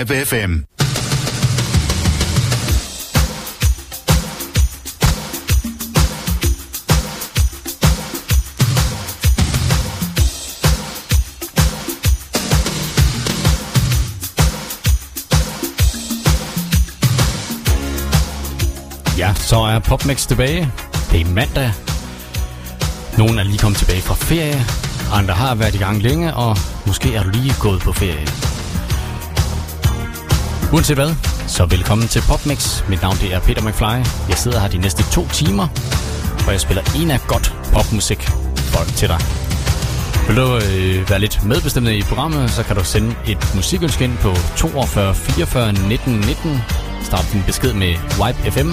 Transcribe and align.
Live 0.00 0.24
FM. 0.24 0.64
Ja, 19.18 19.34
så 19.34 19.56
er 19.56 19.78
PopMix 19.78 20.26
tilbage. 20.26 20.72
Det 21.12 21.20
er 21.20 21.24
mandag. 21.24 21.72
Nogle 23.18 23.40
er 23.40 23.44
lige 23.44 23.58
kommet 23.58 23.78
tilbage 23.78 24.02
fra 24.02 24.14
ferie. 24.14 24.66
Andre 25.12 25.34
har 25.34 25.54
været 25.54 25.74
i 25.74 25.78
gang 25.78 26.02
længe, 26.02 26.34
og 26.34 26.56
måske 26.86 27.14
er 27.14 27.22
du 27.22 27.30
lige 27.30 27.54
gået 27.60 27.80
på 27.80 27.92
ferie. 27.92 28.49
Uanset 30.72 30.96
hvad, 30.96 31.14
så 31.46 31.66
velkommen 31.66 32.08
til 32.08 32.22
PopMix. 32.28 32.88
Mit 32.88 33.02
navn 33.02 33.16
det 33.16 33.34
er 33.34 33.40
Peter 33.40 33.62
McFly. 33.62 33.96
Jeg 34.28 34.38
sidder 34.42 34.60
her 34.60 34.68
de 34.68 34.78
næste 34.78 35.02
to 35.12 35.28
timer, 35.28 35.66
hvor 36.42 36.50
jeg 36.50 36.60
spiller 36.60 36.82
en 36.96 37.10
af 37.10 37.20
godt 37.28 37.54
popmusik 37.74 38.22
for 38.72 38.84
til 38.84 39.08
dig. 39.08 39.20
Vil 40.26 40.36
du 40.36 40.56
øh, 40.56 41.10
være 41.10 41.20
lidt 41.20 41.44
medbestemmende 41.44 41.98
i 41.98 42.02
programmet, 42.02 42.50
så 42.50 42.62
kan 42.62 42.76
du 42.76 42.84
sende 42.84 43.16
et 43.26 43.52
musikønske 43.54 44.04
ind 44.04 44.18
på 44.18 44.34
42 44.56 45.14
44 45.14 45.72
19 45.72 46.14
19. 46.14 46.62
Start 47.02 47.26
din 47.32 47.42
besked 47.46 47.72
med 47.72 47.92
Wipe 48.20 48.50
FM 48.50 48.70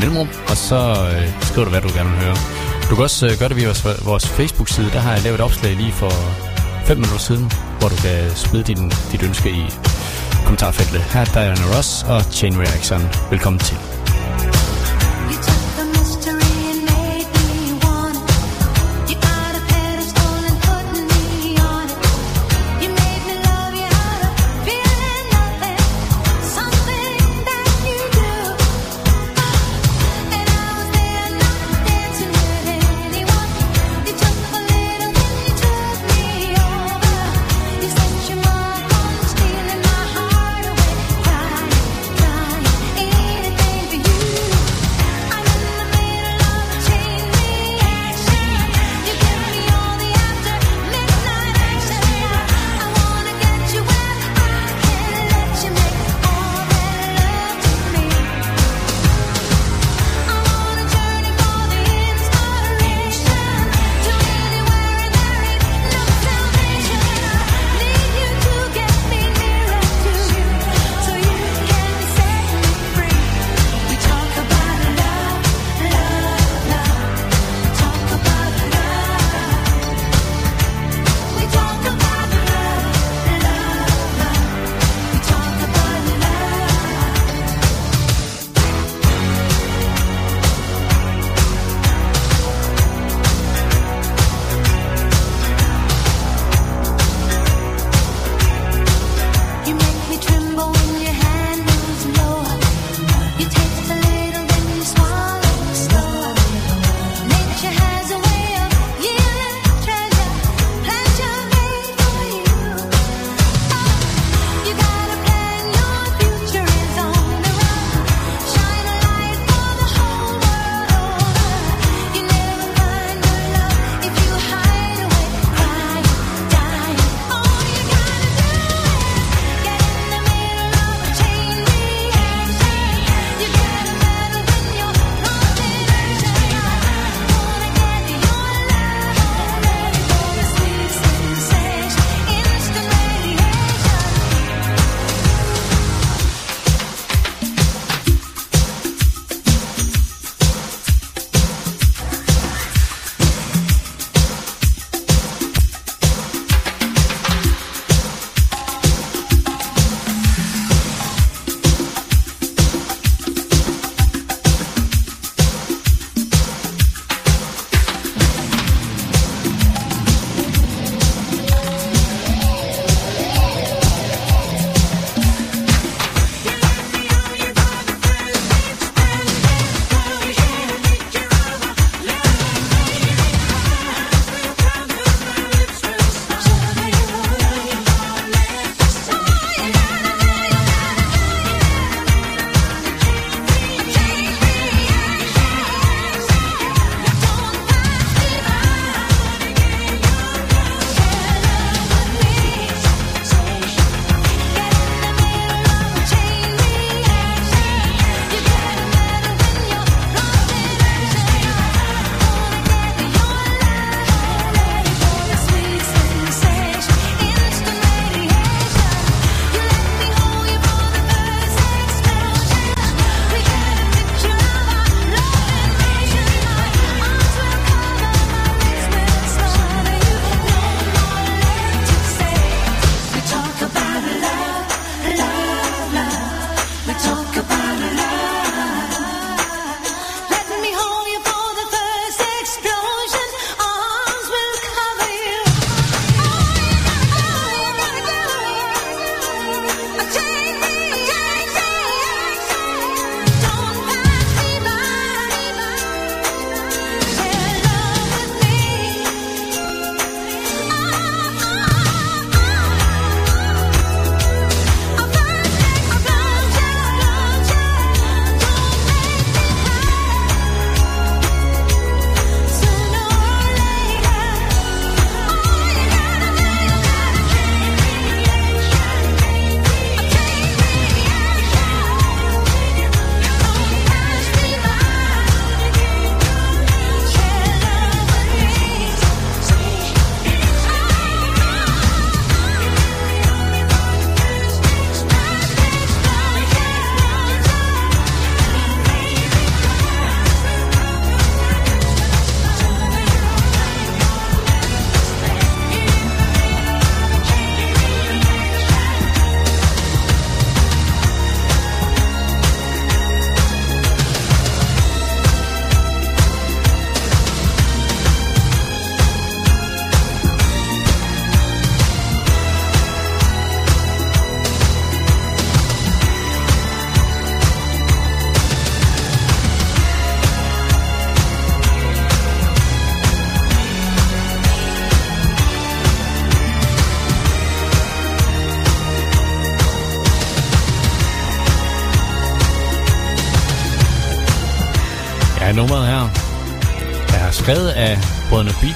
mellemrum, 0.00 0.28
og 0.50 0.56
så 0.56 0.78
øh, 1.14 1.42
skriver 1.42 1.64
du, 1.64 1.70
hvad 1.70 1.80
du 1.80 1.88
gerne 1.88 2.10
vil 2.10 2.18
høre. 2.18 2.36
Du 2.90 2.94
kan 2.94 3.04
også 3.04 3.26
øh, 3.26 3.32
gøre 3.38 3.48
det 3.48 3.56
via 3.56 3.66
vores, 3.66 3.84
vores 4.04 4.28
Facebook-side. 4.28 4.90
Der 4.90 5.00
har 5.00 5.12
jeg 5.12 5.22
lavet 5.22 5.34
et 5.34 5.44
opslag 5.44 5.76
lige 5.76 5.92
for 5.92 6.12
5 6.86 6.96
minutter 6.96 7.18
siden, 7.18 7.52
hvor 7.78 7.88
du 7.88 7.96
kan 7.96 8.30
smide 8.34 8.62
din, 8.62 8.92
dit 9.12 9.22
ønske 9.22 9.50
i 9.50 9.89
kommentarfeltet. 10.50 11.00
Her 11.00 11.20
er 11.20 11.24
Diana 11.24 11.76
Ross 11.76 12.02
og 12.08 12.22
Chain 12.32 12.58
Reaction. 12.58 13.08
Velkommen 13.30 13.58
til. 13.58 13.89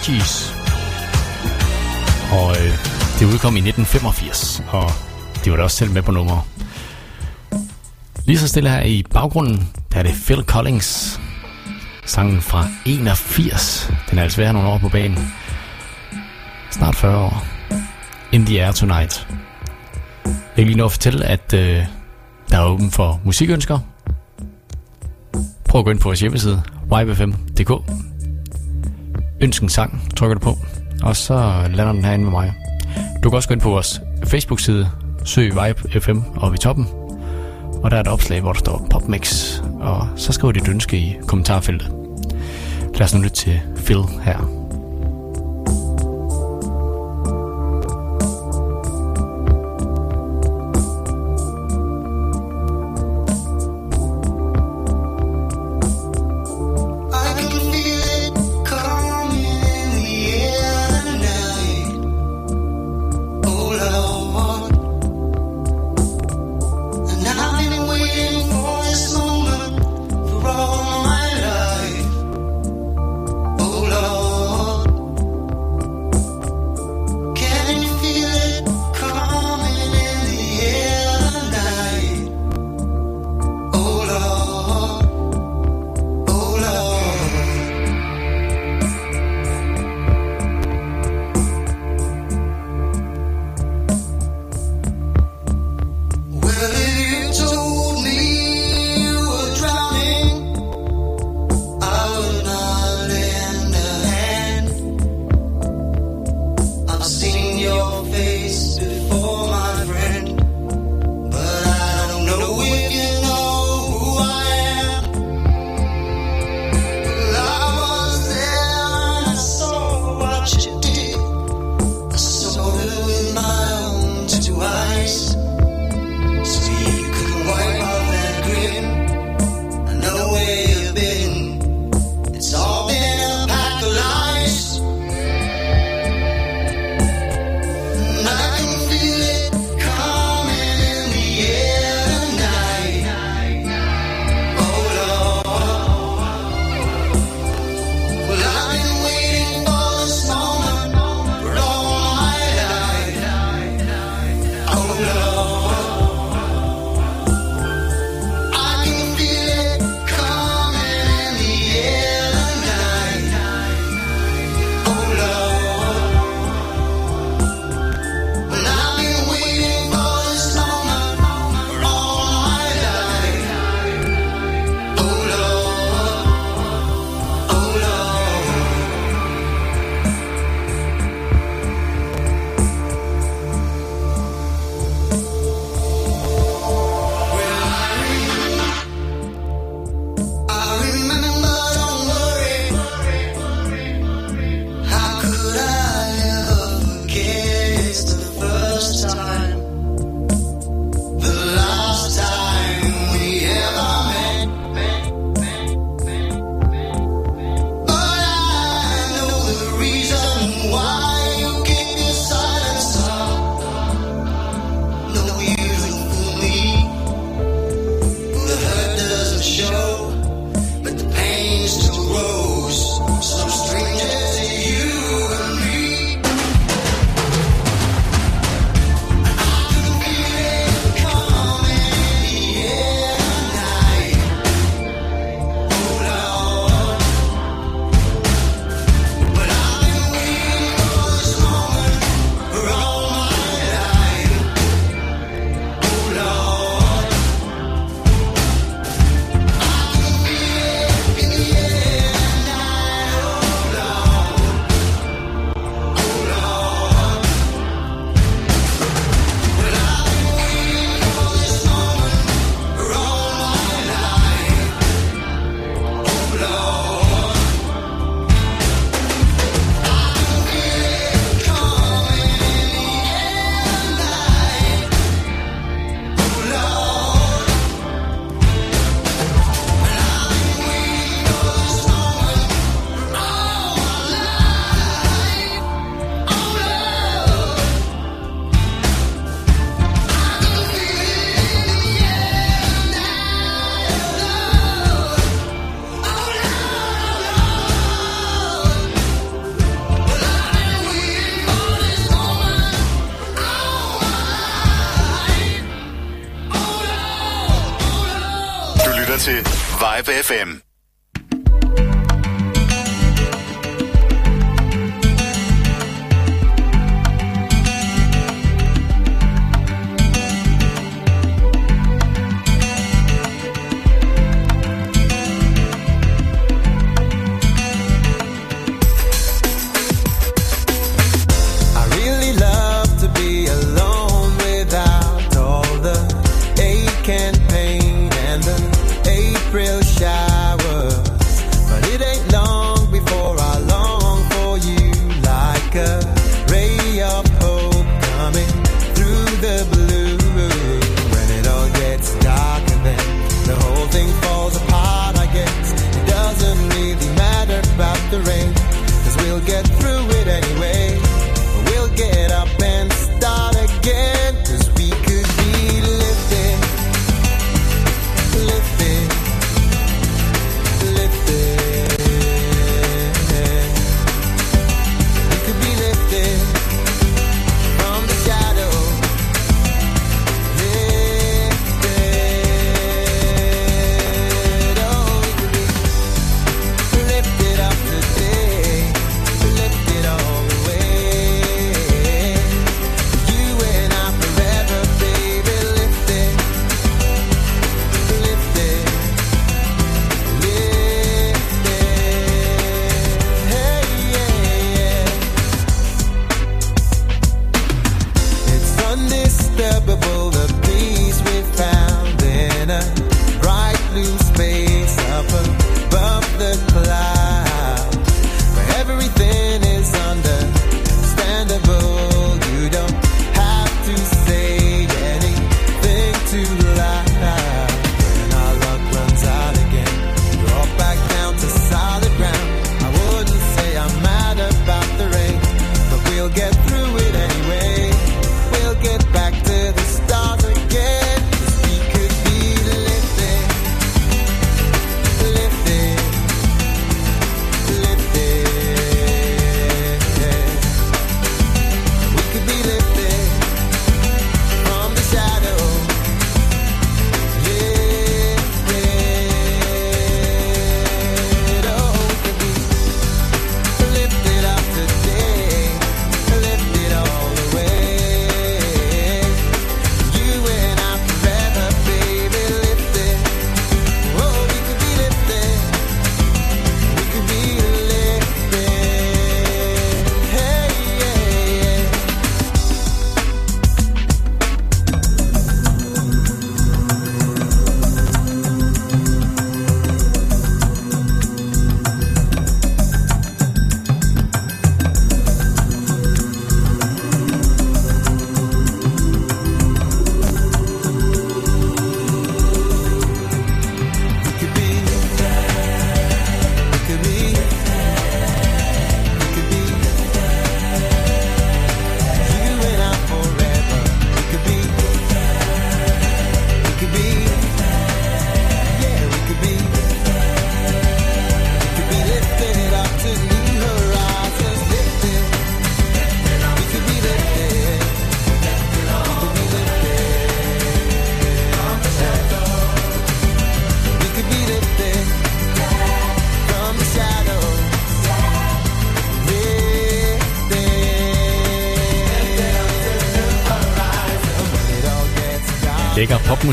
Gees. 0.06 0.55
Og 2.33 2.51
øh, 2.51 2.73
det 3.19 3.35
udkom 3.35 3.56
i 3.56 3.59
1985, 3.59 4.62
og 4.69 4.91
de 5.45 5.51
var 5.51 5.56
da 5.56 5.62
også 5.62 5.77
selv 5.77 5.91
med 5.91 6.03
på 6.03 6.12
nummer. 6.12 6.47
Lige 8.25 8.39
så 8.39 8.49
stille 8.49 8.71
her 8.71 8.83
i 8.83 9.05
baggrunden, 9.11 9.69
der 9.93 9.99
er 9.99 10.03
det 10.03 10.15
Phil 10.27 10.45
Collins. 10.45 11.21
Sangen 12.06 12.41
fra 12.41 12.67
81. 12.87 13.93
Den 14.11 14.19
er 14.19 14.23
altså 14.23 14.41
været 14.41 14.55
nogle 14.55 14.69
år 14.69 14.79
på 14.79 14.89
banen. 14.89 15.35
Snart 16.71 16.97
40 16.97 17.19
år. 17.19 17.47
In 18.33 18.47
the 18.47 18.65
Air 18.65 18.73
Tonight. 18.73 19.29
Jeg 20.25 20.35
kan 20.56 20.67
lige 20.67 20.77
nå 20.77 20.85
at 20.85 20.93
fortælle, 20.93 21.25
at 21.25 21.55
øh, 21.55 21.85
der 22.51 22.59
er 22.59 22.65
åben 22.65 22.91
for 22.91 23.21
musikønsker. 23.25 23.79
Prøv 25.69 25.79
at 25.79 25.85
gå 25.85 25.91
ind 25.91 25.99
på 25.99 26.09
vores 26.09 26.21
hjemmeside, 26.21 26.62
ybfm.dk 26.93 28.04
Ønsk 29.44 29.62
en 29.62 29.69
sang, 29.69 30.08
trykker 30.17 30.35
du 30.35 30.41
på, 30.41 30.58
og 31.02 31.17
så 31.17 31.67
lander 31.70 31.93
den 31.93 32.05
herinde 32.05 32.25
med 32.25 32.32
mig. 32.32 32.52
Du 33.23 33.31
kan 33.31 33.37
også 33.37 33.49
gå 33.49 33.52
ind 33.52 33.61
på 33.61 33.70
vores 33.70 34.00
Facebook-side, 34.26 34.91
søg 35.25 35.44
Vibe 35.44 36.00
FM 36.00 36.19
oppe 36.37 36.55
i 36.55 36.58
toppen, 36.58 36.87
og 37.82 37.91
der 37.91 37.96
er 37.96 38.00
et 38.00 38.08
opslag, 38.08 38.41
hvor 38.41 38.52
der 38.52 38.58
står 38.58 38.87
Popmix, 38.91 39.58
og 39.81 40.08
så 40.17 40.32
skriver 40.32 40.52
dit 40.52 40.69
ønske 40.69 40.96
i 40.96 41.17
kommentarfeltet. 41.26 41.93
Lad 42.94 43.02
os 43.02 43.14
nu 43.14 43.20
lytte 43.20 43.37
til 43.37 43.61
Phil 43.76 44.02
her. 44.23 44.64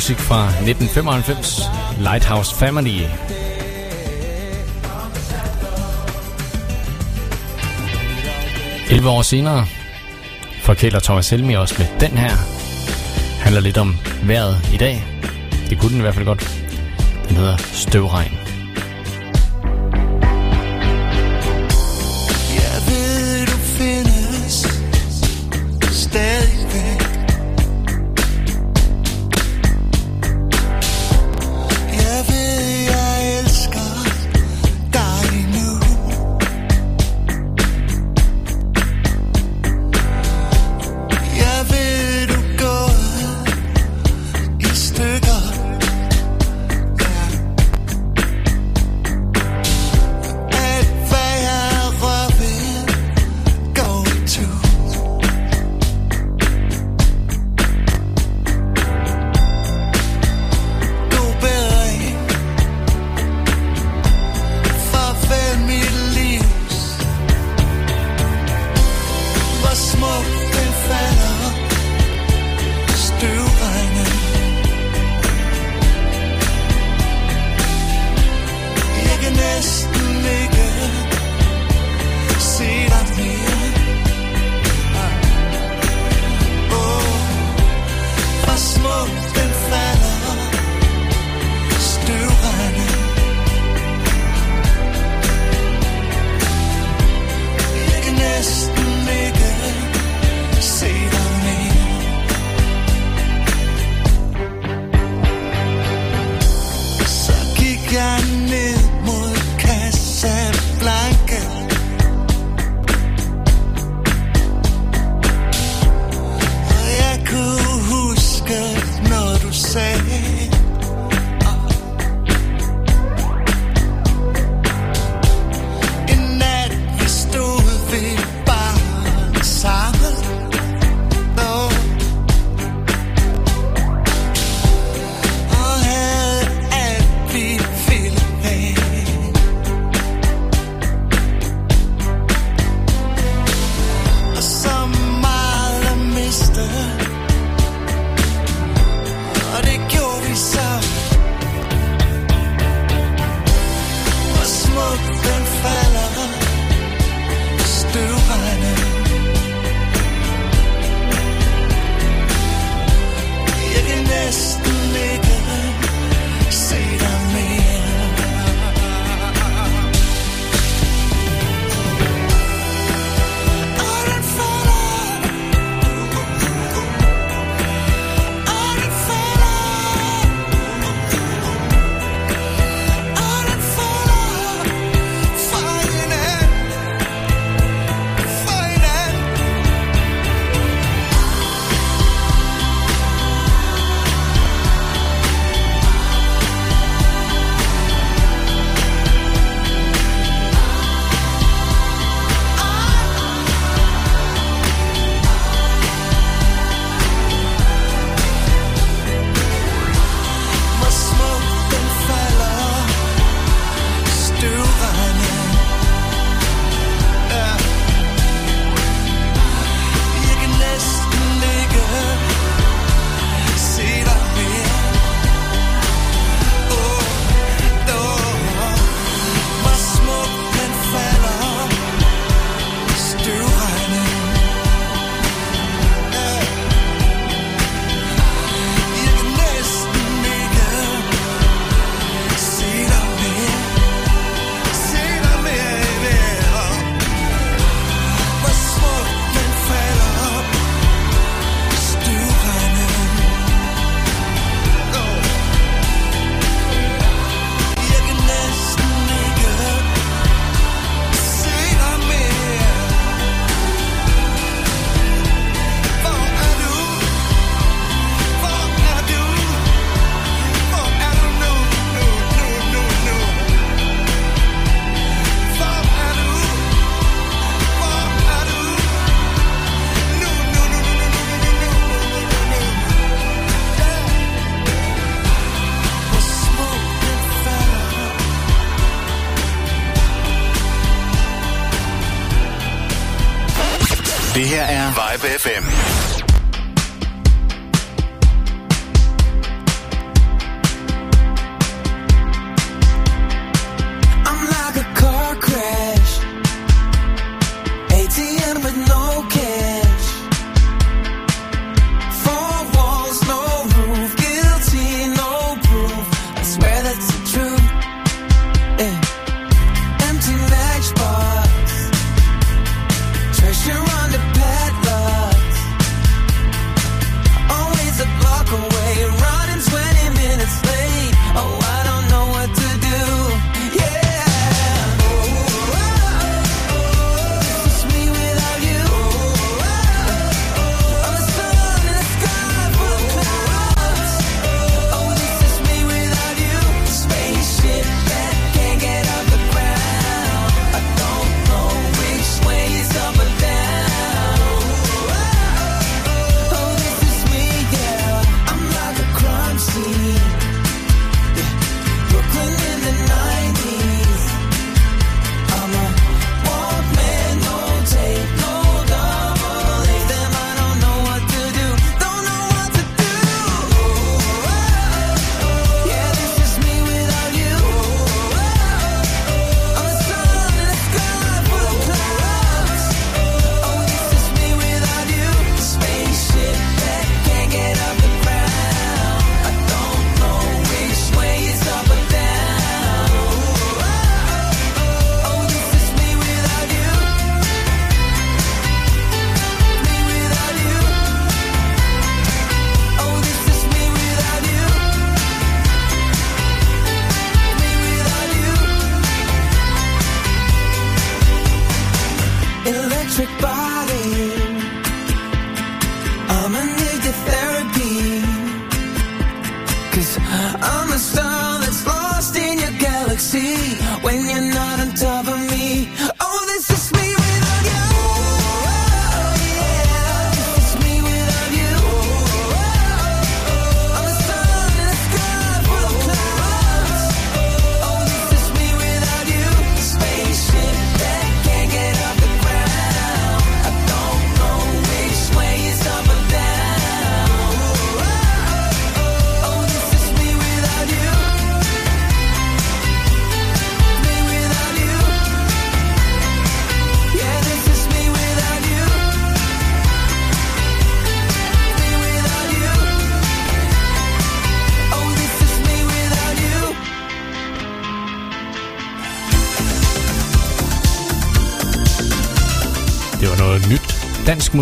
musik 0.02 0.18
fra 0.18 0.46
1995, 0.48 1.62
Lighthouse 2.00 2.56
Family. 2.56 3.02
Elve 8.92 9.10
år 9.10 9.22
senere 9.22 9.66
forkæler 10.62 11.00
Thomas 11.00 11.30
Helmi 11.30 11.54
også 11.54 11.76
med 11.78 11.88
den 12.00 12.18
her. 12.18 12.32
Handler 13.44 13.62
lidt 13.62 13.78
om 13.78 13.98
vejret 14.24 14.70
i 14.74 14.78
dag. 14.78 15.04
Det 15.70 15.80
kunne 15.80 15.92
den 15.92 15.98
i 15.98 16.02
hvert 16.02 16.16
fald 16.16 16.26
godt. 16.26 16.66
Den 17.30 17.38
hedder 17.38 17.58
Støvregn. 17.58 18.41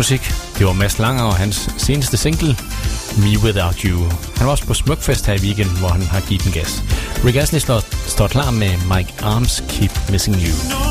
musik. 0.00 0.32
Det 0.58 0.66
var 0.66 0.72
Mads 0.72 0.98
Langer 0.98 1.24
og 1.24 1.34
hans 1.34 1.68
seneste 1.76 2.16
single, 2.16 2.56
Me 3.16 3.38
Without 3.44 3.80
You. 3.80 3.98
Han 4.36 4.46
var 4.46 4.50
også 4.50 4.66
på 4.66 4.74
Smukfest 4.74 5.26
her 5.26 5.34
i 5.34 5.38
weekenden, 5.38 5.78
hvor 5.78 5.88
han 5.88 6.02
har 6.02 6.20
givet 6.20 6.46
en 6.46 6.52
gas. 6.52 6.82
Rick 7.24 7.36
Astley 7.36 7.60
står, 7.60 8.08
står 8.08 8.28
klar 8.28 8.50
med 8.50 8.70
Mike 8.96 9.14
Arms 9.22 9.62
Keep 9.68 10.10
Missing 10.10 10.36
You. 10.36 10.54
No. 10.70 10.89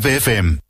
Vibe 0.00 0.16
FM. 0.16 0.69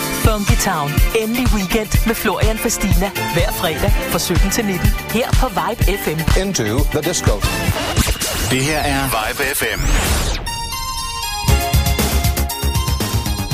Funky 0.25 0.57
Town. 0.69 0.91
Endelig 1.21 1.47
weekend 1.53 2.07
med 2.07 2.15
Florian 2.15 2.57
Fastina. 2.57 3.11
Hver 3.33 3.51
fredag 3.51 3.91
fra 4.11 4.19
17 4.19 4.51
til 4.51 4.65
19. 4.65 4.89
Her 5.09 5.31
på 5.31 5.47
Vibe 5.47 5.97
FM. 6.03 6.39
Into 6.41 6.63
the 6.63 7.01
disco. 7.09 7.33
Det 8.51 8.63
her 8.63 8.79
er 8.79 9.03
Vibe 9.05 9.43
FM. 9.55 9.81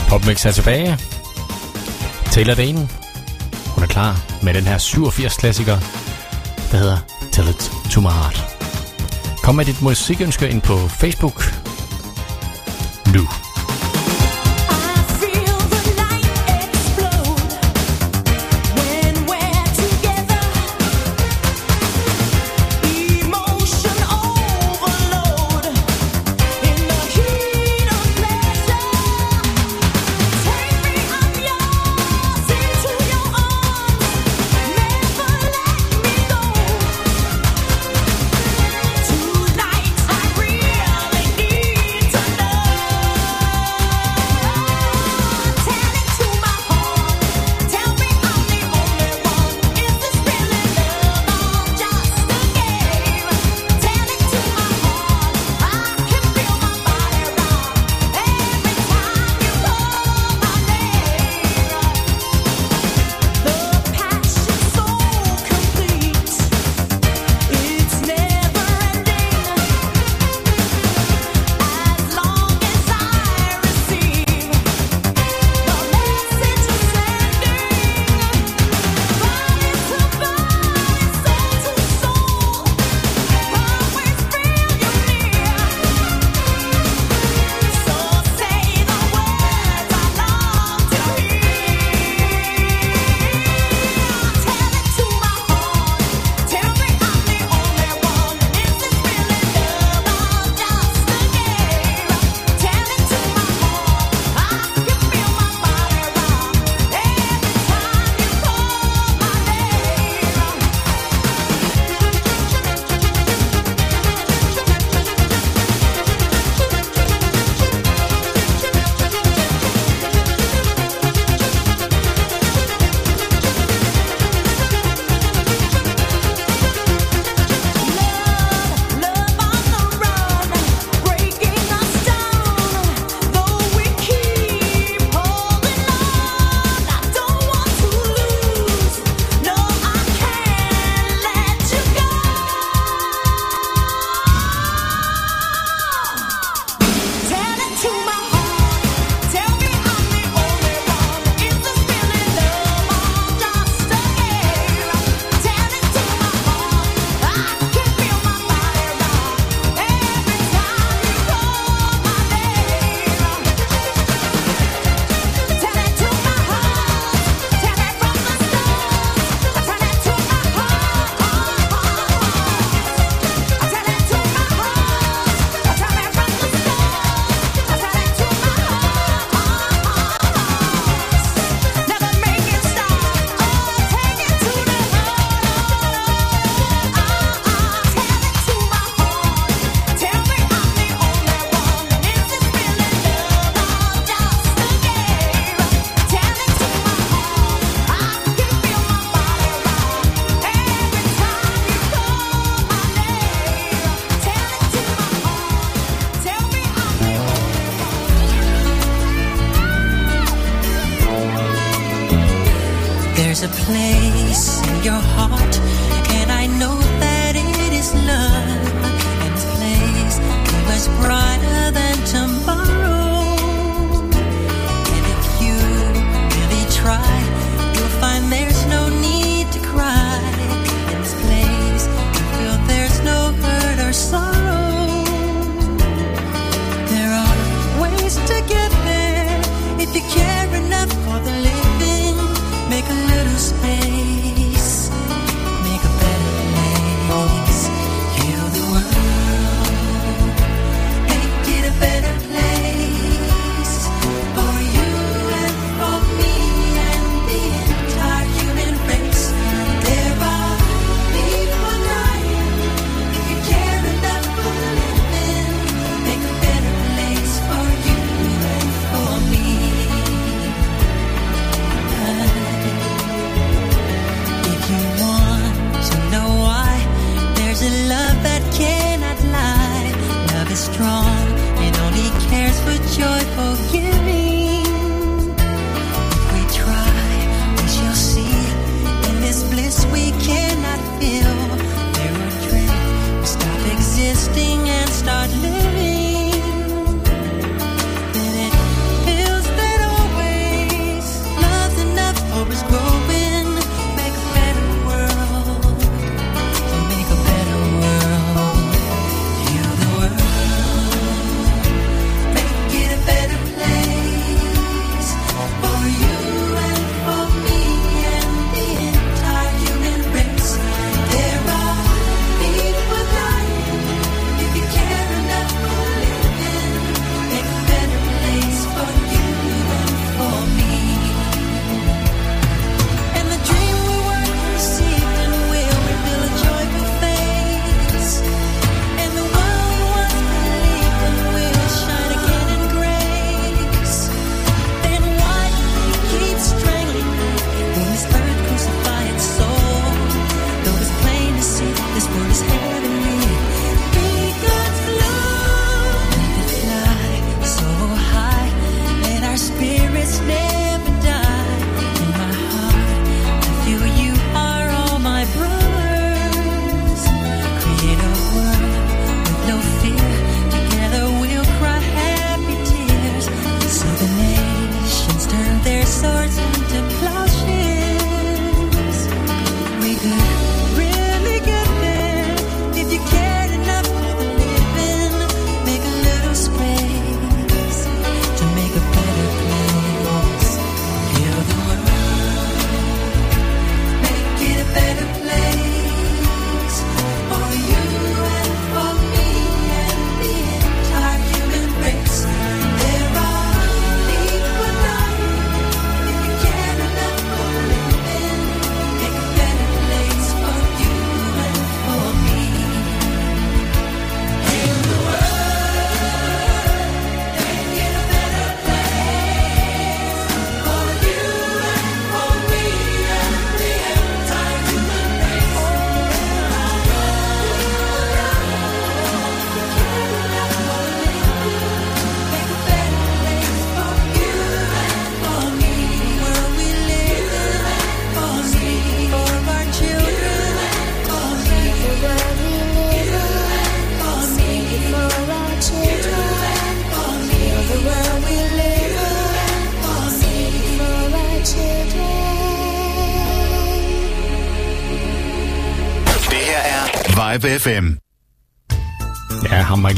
Popmix 0.10 0.46
er 0.46 0.52
tilbage. 0.52 0.98
Taylor 2.32 2.54
Dane. 2.54 2.90
Hun 3.76 3.84
er 3.84 3.88
klar 3.88 4.20
med 4.44 4.54
den 4.54 4.64
her 4.64 4.78
87-klassiker, 4.78 5.78
der 6.72 6.78
hedder 6.78 6.98
Tell 7.32 7.50
It 7.50 7.72
To 7.92 8.02
My 8.02 8.08
Heart. 8.08 8.46
Kom 9.44 9.56
med 9.56 9.66
dit 9.66 9.82
musikønske 9.82 10.50
ind 10.50 10.62
på 10.62 10.88
Facebook. 10.88 11.54
Nu. 13.14 13.28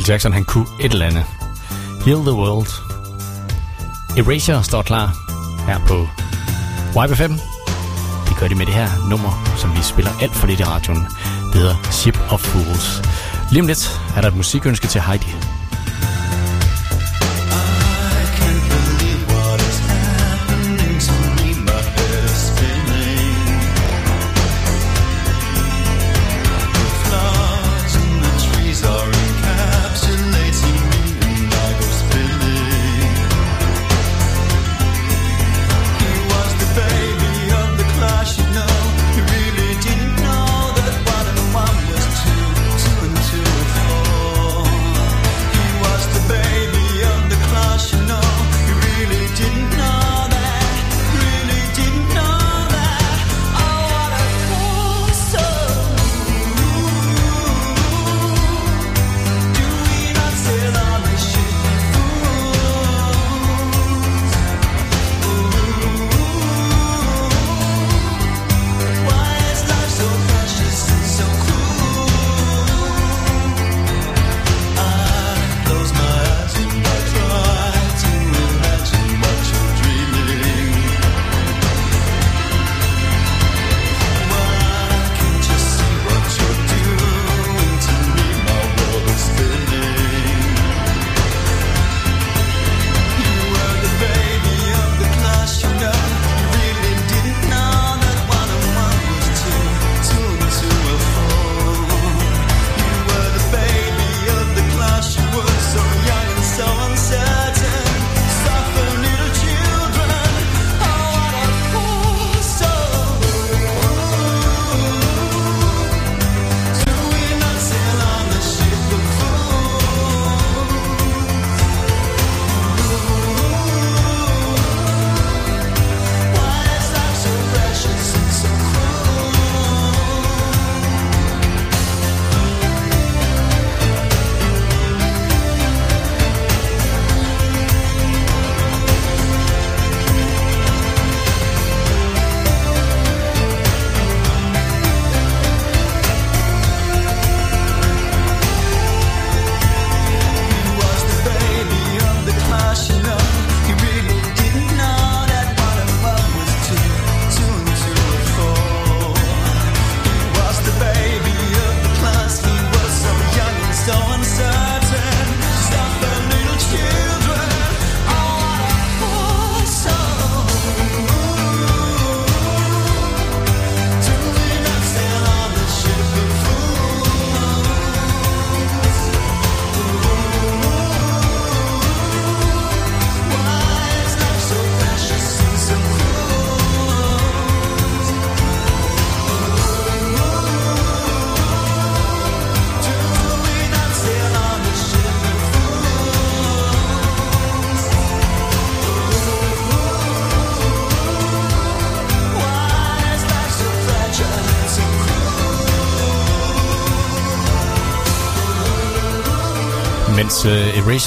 Michael 0.09 0.15
Jackson, 0.15 0.33
han 0.33 0.45
kunne 0.45 0.67
et 0.79 0.91
eller 0.91 1.05
andet. 1.05 1.25
Heal 2.05 2.19
the 2.19 2.33
World. 2.33 2.71
Erasure 4.17 4.63
står 4.63 4.81
klar 4.81 5.07
her 5.67 5.79
på 5.87 6.07
YB5. 6.99 7.23
Det 8.29 8.37
gør 8.39 8.47
de 8.47 8.55
med 8.55 8.65
det 8.65 8.73
her 8.73 8.89
nummer, 9.09 9.53
som 9.57 9.75
vi 9.75 9.81
spiller 9.81 10.11
alt 10.21 10.35
for 10.35 10.47
lidt 10.47 10.59
i 10.59 10.63
radioen. 10.63 11.07
Det 11.53 11.61
hedder 11.61 11.75
Ship 11.91 12.17
of 12.31 12.39
Fools. 12.39 13.01
Lige 13.51 13.61
om 13.61 13.67
lidt 13.67 14.01
er 14.15 14.21
der 14.21 14.27
et 14.27 14.35
musikønske 14.35 14.87
til 14.87 15.01
Heidi 15.01 15.35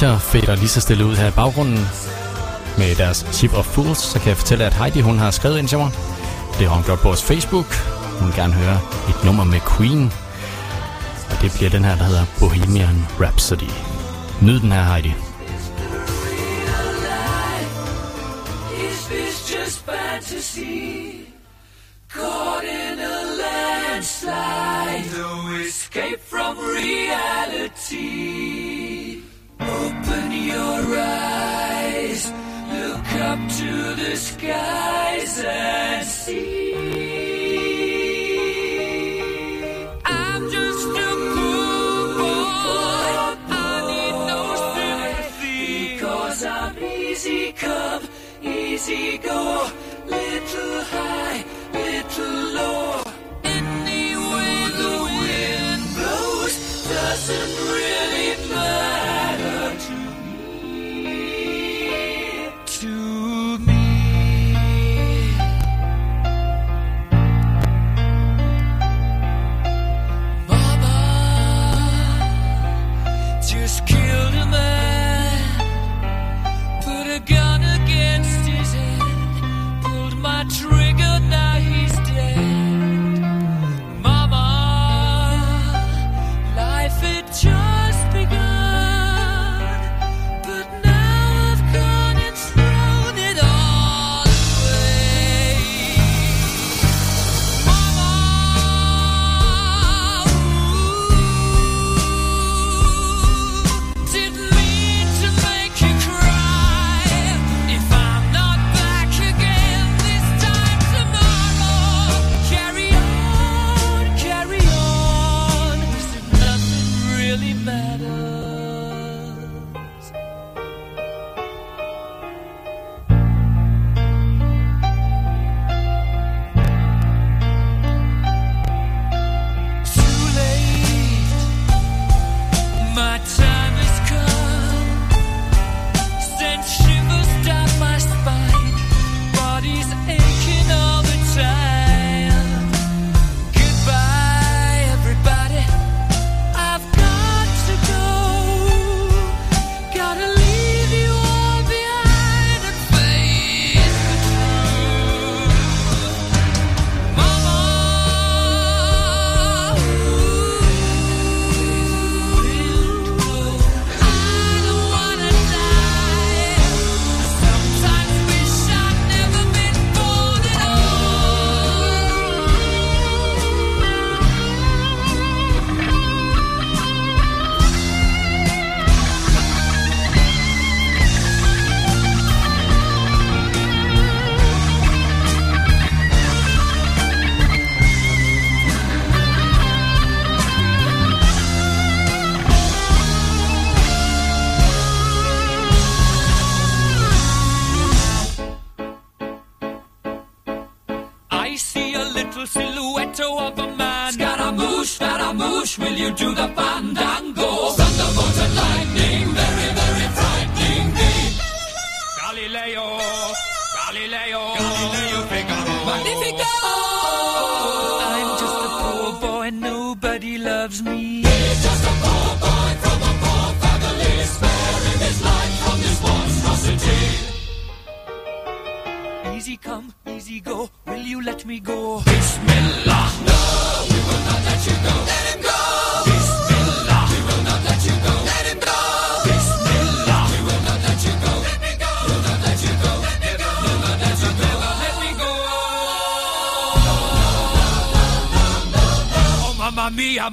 Pleasure 0.03 0.21
fader 0.21 0.57
lige 0.57 0.69
så 0.69 0.81
stille 0.81 1.07
ud 1.07 1.17
her 1.17 1.29
i 1.29 1.31
baggrunden 1.31 1.89
med 2.79 2.95
deres 2.95 3.27
Ship 3.33 3.55
of 3.55 3.65
Fools, 3.65 3.99
så 3.99 4.19
kan 4.19 4.29
jeg 4.29 4.37
fortælle, 4.37 4.65
at 4.65 4.75
Heidi 4.75 5.01
hun 5.01 5.19
har 5.19 5.31
skrevet 5.31 5.59
ind 5.59 5.69
til 5.69 5.79
mig. 5.79 5.91
Det 6.59 6.69
har 6.69 6.75
hun 6.75 6.85
gjort 6.85 6.99
på 6.99 7.09
vores 7.09 7.23
Facebook. 7.25 7.75
Hun 8.19 8.27
vil 8.27 8.37
gerne 8.37 8.53
høre 8.53 8.81
et 9.09 9.25
nummer 9.25 9.45
med 9.45 9.61
Queen. 9.77 10.13
Og 11.31 11.43
det 11.43 11.53
bliver 11.57 11.71
den 11.71 11.85
her, 11.85 11.97
der 11.97 12.05
hedder 12.05 12.25
Bohemian 12.39 13.07
Rhapsody. 13.21 13.71
Nyd 14.41 14.61
den 14.61 14.73
her, 14.73 14.83
Heidi. 14.83 15.15
Is 18.89 18.99
this 19.11 19.55
just 19.55 19.85
fantasy? 19.87 20.92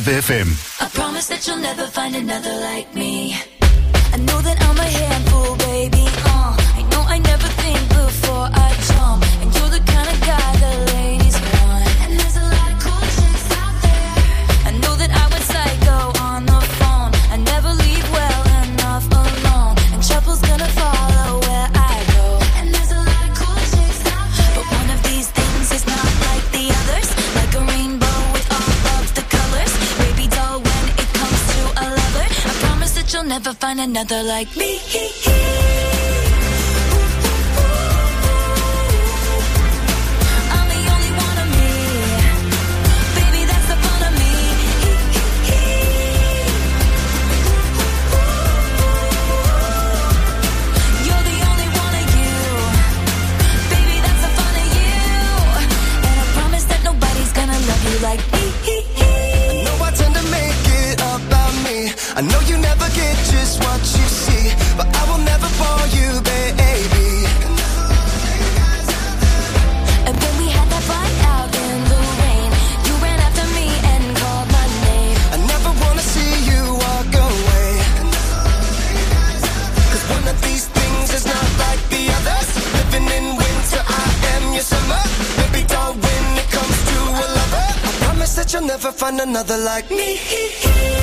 FM. 0.00 0.48
I 0.80 0.88
promise 0.88 1.28
that 1.28 1.46
you'll 1.46 1.58
never 1.58 1.86
find 1.86 2.16
another 2.16 2.54
like 2.60 2.94
me. 2.94 3.21
another 33.92 34.22
like 34.22 34.56
me. 34.56 35.61
another 89.22 89.56
like 89.56 89.88
me. 89.90 91.01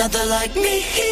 another 0.00 0.24
like 0.30 0.56
me. 0.56 1.09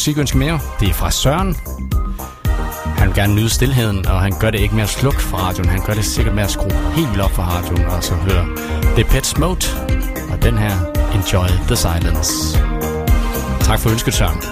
musikønske 0.00 0.38
mere. 0.38 0.60
Det 0.80 0.88
er 0.88 0.92
fra 0.92 1.10
Søren. 1.10 1.56
Han 2.98 3.08
vil 3.08 3.14
gerne 3.14 3.34
nyde 3.34 3.48
stillheden, 3.48 4.06
og 4.06 4.20
han 4.20 4.32
gør 4.40 4.50
det 4.50 4.60
ikke 4.60 4.74
med 4.74 4.82
at 4.82 4.88
slukke 4.88 5.22
for 5.22 5.36
radioen. 5.36 5.68
Han 5.68 5.80
gør 5.86 5.94
det 5.94 6.04
sikkert 6.04 6.34
med 6.34 6.42
at 6.42 6.50
skrue 6.50 6.92
helt 6.94 7.20
op 7.20 7.30
for 7.30 7.42
radioen, 7.42 7.84
og 7.84 8.04
så 8.04 8.14
høre 8.14 8.46
The 8.94 9.04
Pets 9.04 9.38
Mode. 9.38 9.66
Og 10.32 10.42
den 10.42 10.58
her, 10.58 10.72
Enjoy 11.14 11.48
the 11.66 11.76
Silence. 11.76 12.58
Tak 13.60 13.80
for 13.80 13.90
ønsket, 13.90 14.14
Søren. 14.14 14.49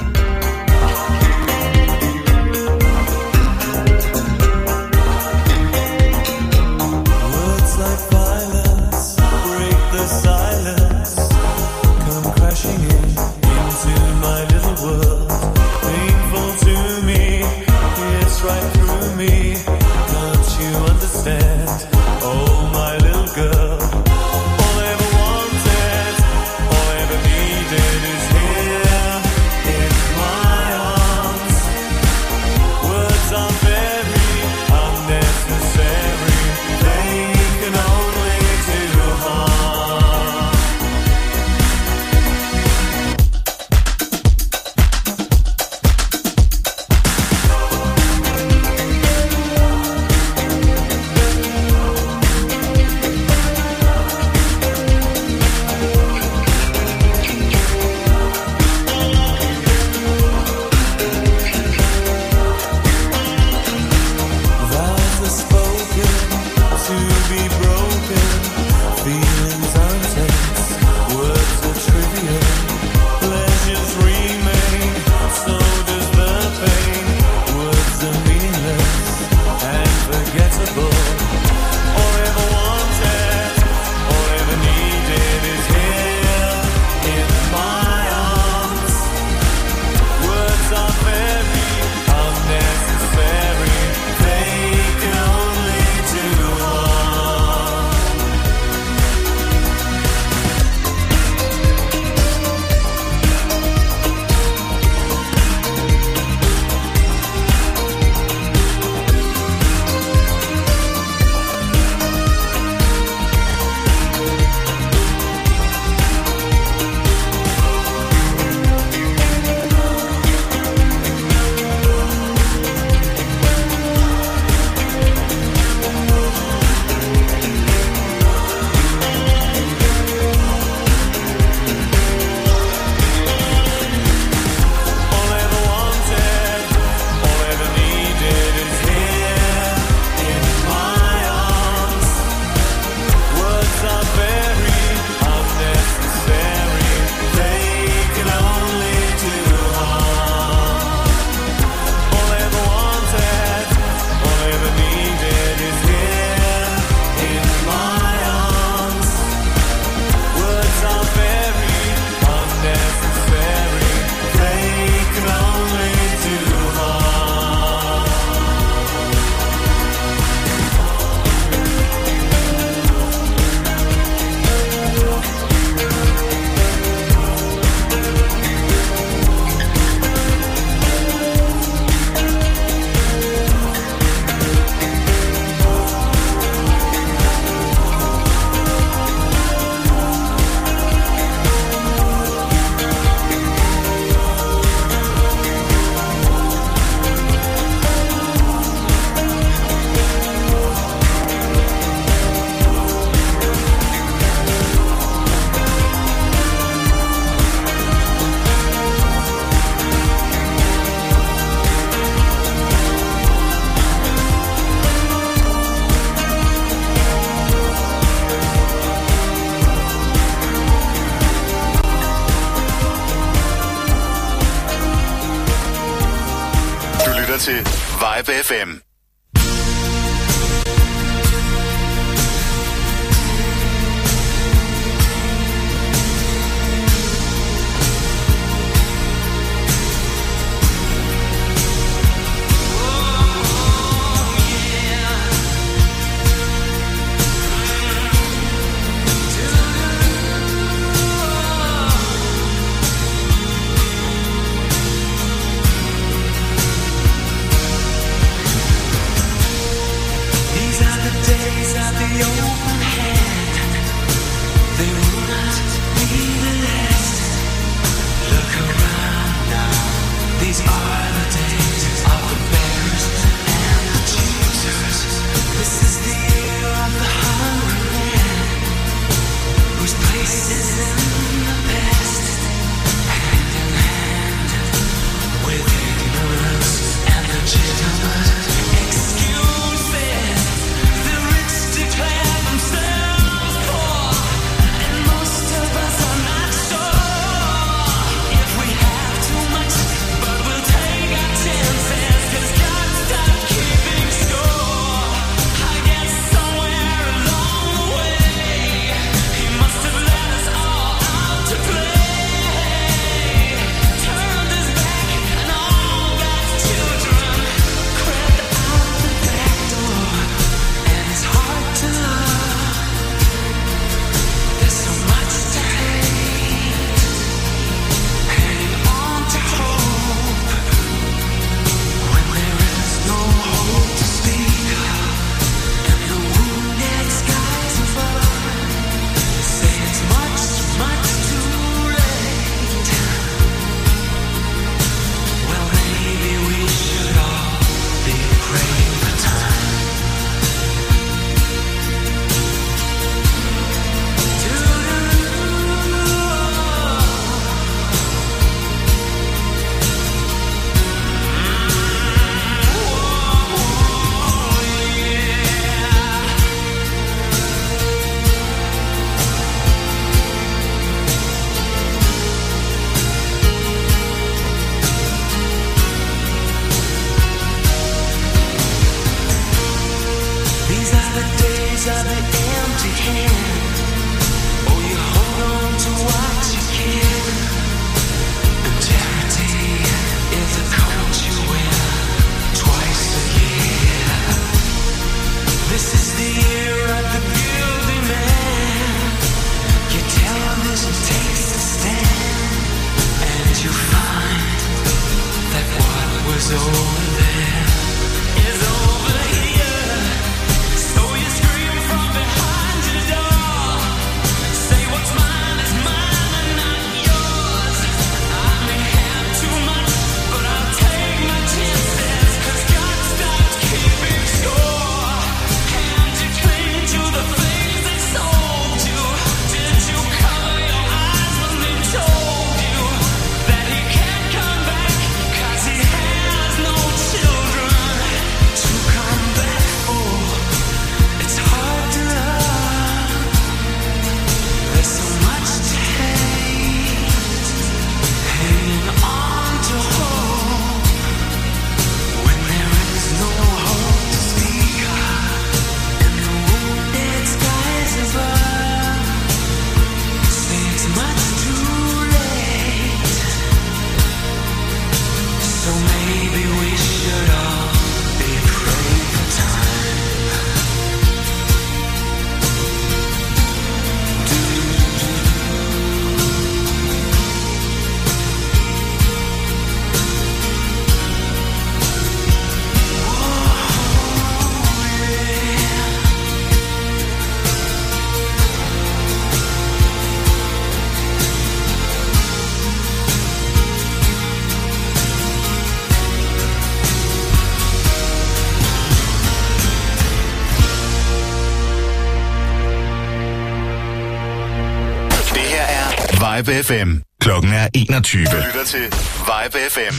Vibe 506.48 506.62
FM. 506.62 506.90
Klokken 507.20 507.52
er 507.52 507.68
21. 507.74 508.22
Lytter 508.22 508.64
til 508.66 508.80
Vibe 509.28 509.58
FM. 509.70 509.94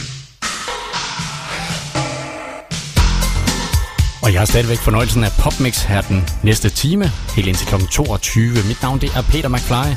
Og 4.22 4.32
jeg 4.32 4.40
har 4.40 4.44
stadigvæk 4.44 4.78
fornøjelsen 4.78 5.24
af 5.24 5.30
Popmix 5.38 5.82
her 5.82 6.00
den 6.00 6.28
næste 6.42 6.68
time, 6.68 7.12
helt 7.36 7.48
indtil 7.48 7.66
kl. 7.66 7.74
22. 7.90 8.42
Mit 8.68 8.82
navn 8.82 9.00
det 9.00 9.10
er 9.16 9.22
Peter 9.22 9.48
McFly. 9.48 9.90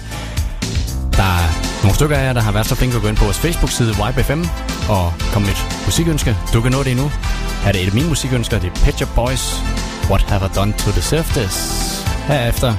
Der 1.17 1.29
er 1.39 1.47
nogle 1.83 1.95
stykker 1.95 2.17
af 2.17 2.25
jer, 2.25 2.33
der 2.33 2.41
har 2.41 2.51
været 2.51 2.67
så 2.67 2.75
flinke 2.75 2.95
at 2.95 3.01
gå 3.01 3.07
ind 3.07 3.17
på 3.17 3.23
vores 3.23 3.39
Facebook-side 3.39 3.91
YBFM 3.91 4.43
og 4.89 5.13
komme 5.33 5.45
med 5.47 5.55
et 5.55 5.85
musikønske. 5.85 6.35
Du 6.53 6.61
kan 6.61 6.71
nå 6.71 6.83
det 6.83 6.91
endnu. 6.91 7.07
Her 7.63 7.67
er 7.67 7.71
det 7.71 7.81
et 7.81 7.87
af 7.87 7.93
mine 7.93 8.07
musikønsker, 8.07 8.59
det 8.59 8.67
er 8.67 8.85
Pet 8.85 8.95
Shop 8.95 9.15
Boys, 9.15 9.43
What 10.09 10.21
Have 10.21 10.45
I 10.45 10.49
Done 10.55 10.73
To 10.73 10.91
Deserve 10.91 11.23
This. 11.23 11.55
Herefter 12.27 12.75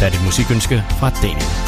der 0.00 0.06
er 0.06 0.10
det 0.10 0.18
et 0.18 0.24
musikønske 0.24 0.84
fra 1.00 1.10
Daniel. 1.22 1.67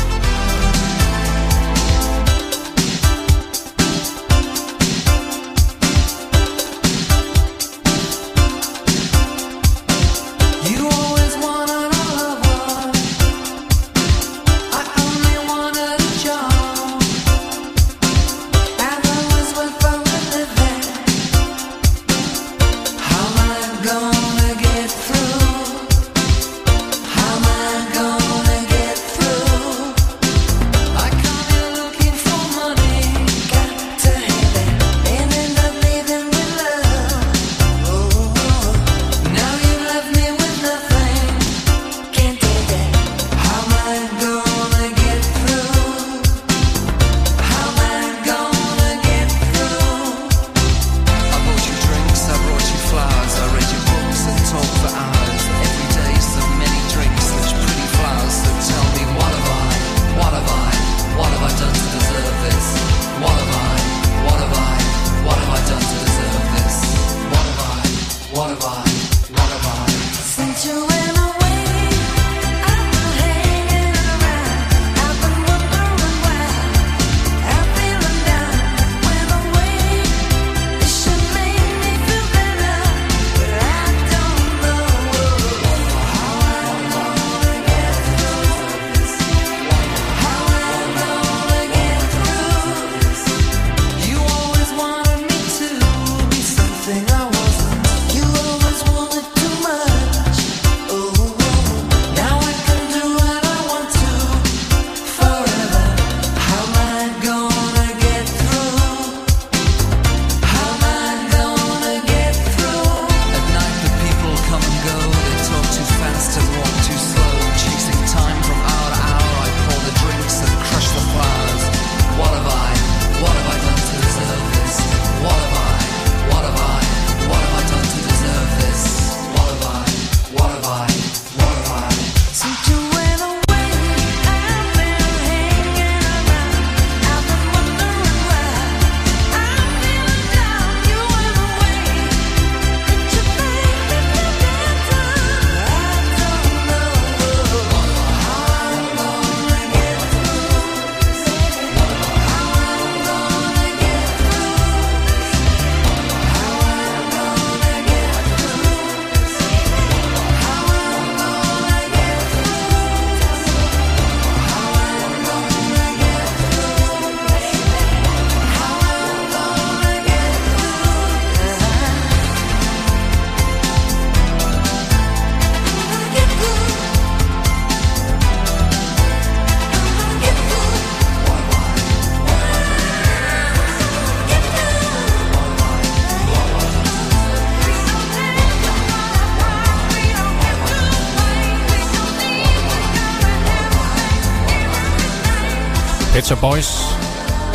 Boys 196.40 196.96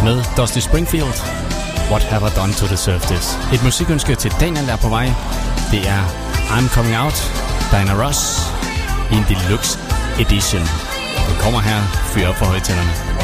med 0.04 0.24
Dusty 0.38 0.60
Springfield. 0.60 1.14
What 1.92 2.04
have 2.04 2.24
I 2.28 2.32
done 2.42 2.54
to 2.54 2.66
deserve 2.68 3.00
this? 3.00 3.38
Et 3.54 3.64
musikønske 3.64 4.16
til 4.16 4.32
Daniel 4.40 4.70
er 4.70 4.78
på 4.78 4.90
vej. 4.90 5.06
Det 5.72 5.88
er 5.88 6.04
I'm 6.56 6.68
Coming 6.76 6.98
Out, 6.98 7.18
Diana 7.72 8.06
Ross, 8.06 8.22
i 9.12 9.16
en 9.16 9.26
deluxe 9.30 9.80
edition. 10.20 10.62
Den 11.28 11.36
kommer 11.40 11.60
her, 11.60 11.82
fyre 12.14 12.28
op 12.28 12.36
for 12.36 12.46
højtænderne. 12.46 13.15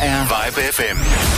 her 0.00 0.10
er 0.10 0.24
Vibe 0.24 0.60
FM. 0.72 1.33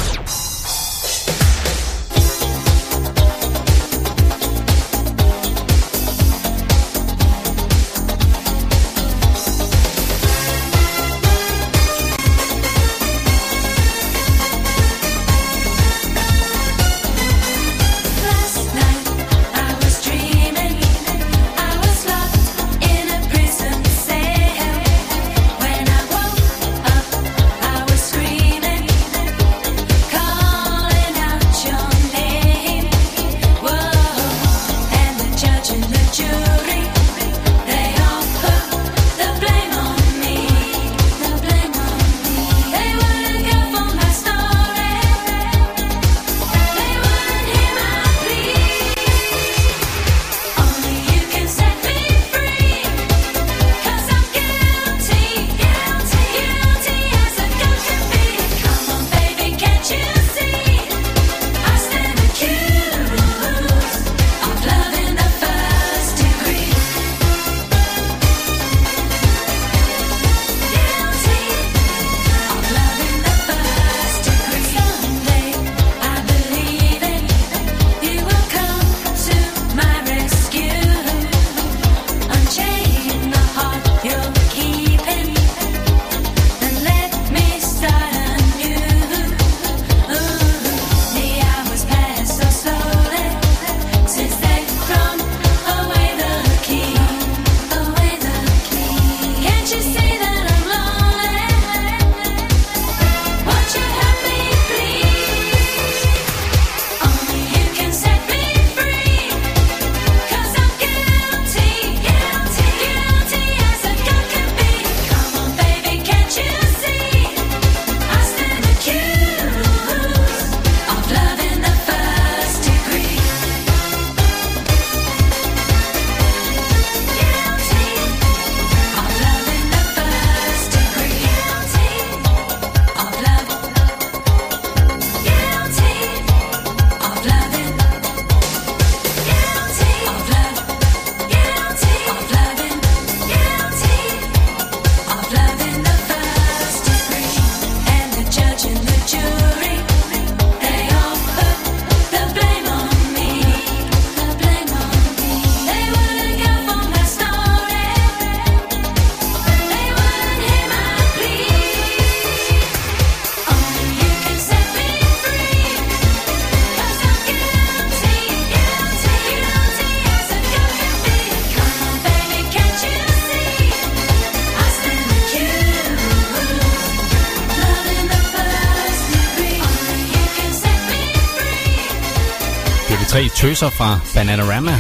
Producer 183.57 183.77
fra 183.77 184.01
Bananarama, 184.15 184.77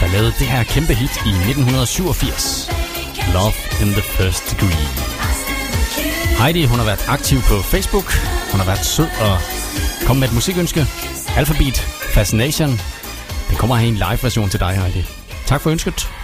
der 0.00 0.06
lavede 0.12 0.32
det 0.38 0.46
her 0.46 0.62
kæmpe 0.62 0.94
hit 0.94 1.10
i 1.26 1.28
1987. 1.28 2.70
Love 3.34 3.52
in 3.82 3.92
the 3.92 4.02
First 4.02 4.50
Degree. 4.50 4.86
Heidi, 6.38 6.64
hun 6.64 6.78
har 6.78 6.84
været 6.84 7.04
aktiv 7.08 7.38
på 7.40 7.62
Facebook. 7.62 8.08
Hun 8.50 8.60
har 8.60 8.66
været 8.66 8.86
sød 8.86 9.08
og 9.20 9.38
kommet 10.06 10.20
med 10.20 10.28
et 10.28 10.34
musikønske. 10.34 10.86
Alphabet 11.36 11.76
Fascination. 12.14 12.70
Det 13.50 13.58
kommer 13.58 13.76
her 13.76 13.86
i 13.86 13.88
en 13.88 13.94
live 13.94 14.22
version 14.22 14.48
til 14.50 14.60
dig, 14.60 14.72
Heidi. 14.80 15.04
Tak 15.46 15.60
for 15.60 15.70
ønsket. 15.70 16.15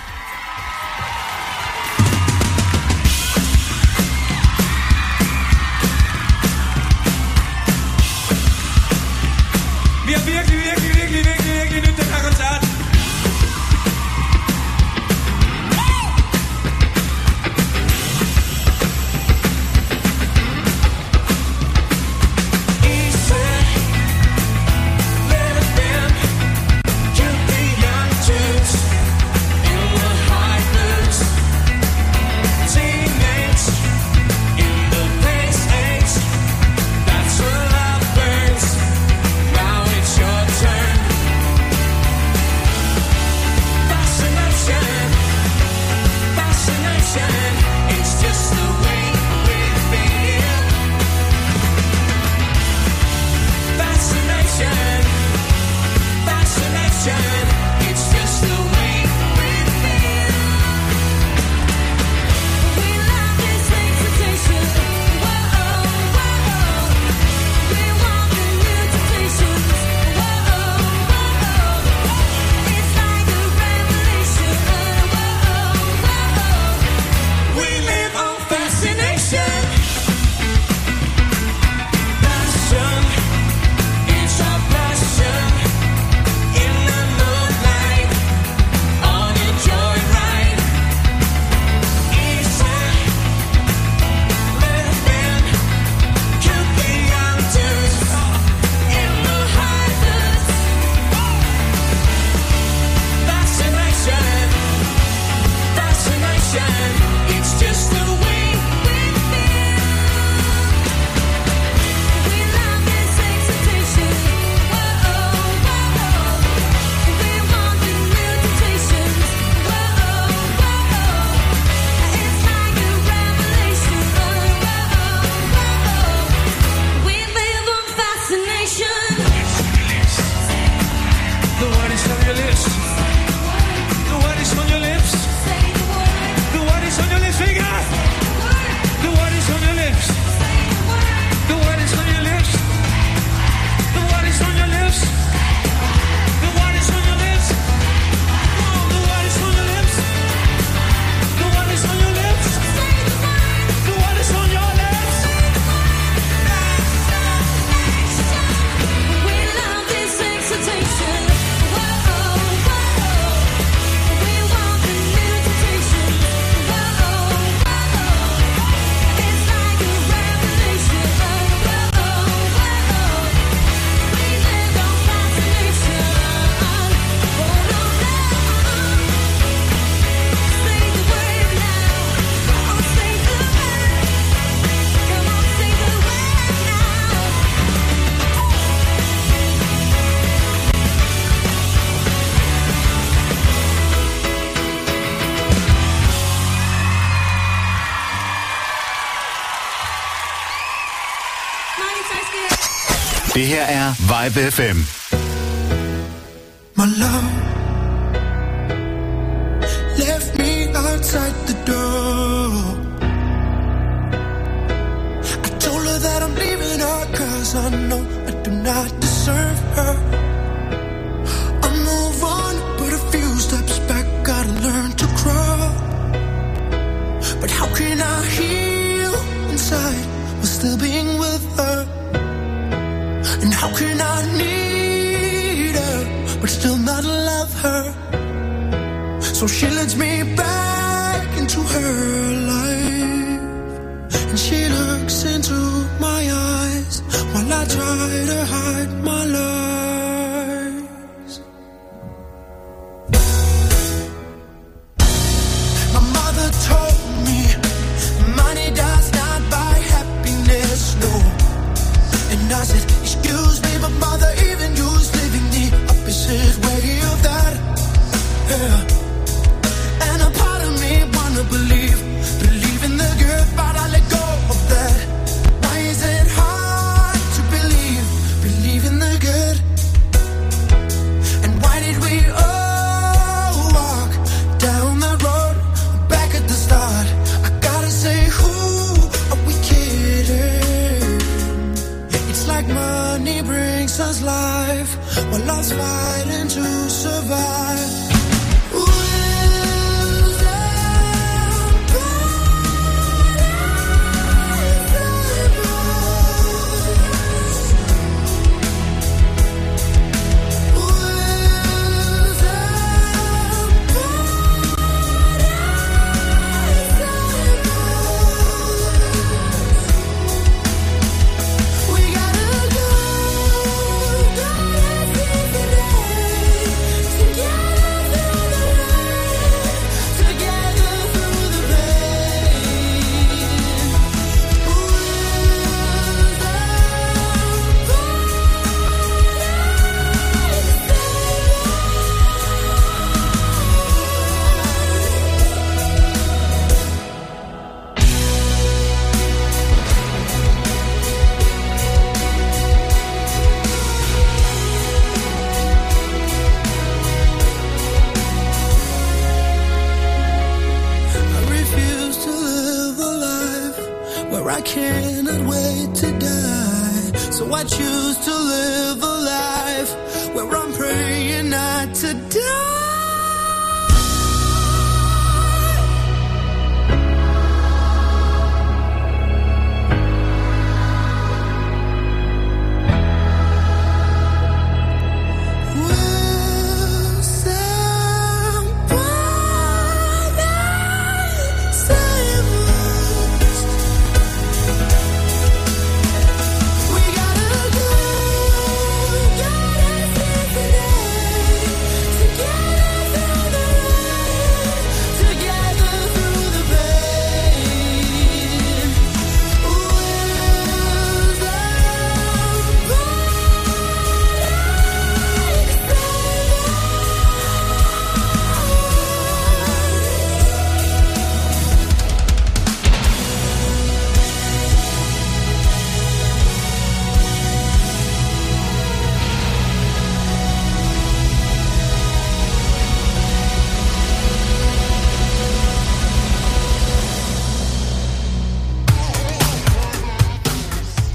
MDR 203.52 203.92
Vibe 204.00 204.50
FM. 204.50 204.91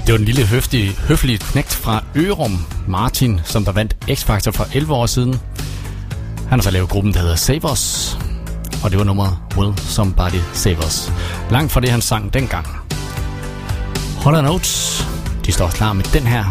Det 0.08 0.12
var 0.12 0.18
den 0.18 0.26
lille 0.26 0.46
høflige, 0.46 0.92
høflige 0.92 1.38
knægt 1.38 1.74
fra 1.74 2.04
Ørum, 2.16 2.64
Martin, 2.86 3.40
som 3.44 3.64
der 3.64 3.72
vandt 3.72 3.96
X-Factor 4.10 4.50
for 4.50 4.66
11 4.74 4.94
år 4.94 5.06
siden. 5.06 5.40
Han 6.48 6.58
har 6.58 6.62
så 6.62 6.70
lavet 6.70 6.88
gruppen, 6.88 7.14
der 7.14 7.20
hedder 7.20 7.36
Save 7.36 7.70
Us, 7.72 8.16
og 8.84 8.90
det 8.90 8.98
var 8.98 9.04
nummeret 9.04 9.38
Will 9.56 9.78
Somebody 9.78 10.40
Save 10.52 10.78
Us. 10.78 11.12
Langt 11.50 11.72
fra 11.72 11.80
det, 11.80 11.90
han 11.90 12.00
sang 12.00 12.34
dengang. 12.34 12.66
Holder 14.18 14.40
Notes, 14.40 15.04
de 15.46 15.52
står 15.52 15.68
klar 15.68 15.92
med 15.92 16.04
den 16.04 16.22
her 16.22 16.44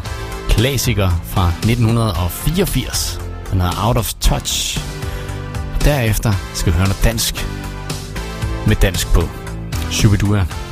klassiker 0.50 1.10
fra 1.24 1.48
1984. 1.48 3.22
Den 3.52 3.62
hedder 3.62 3.88
Out 3.88 3.98
of 3.98 4.14
Touch. 4.14 4.80
Og 5.76 5.86
derefter 5.86 6.34
skal 6.54 6.74
vi 6.74 6.78
høre 6.78 6.88
noget 6.88 7.04
dansk 7.04 7.48
med 8.68 8.76
dansk 8.76 9.08
på. 9.08 9.22
Shubidua. 9.92 10.67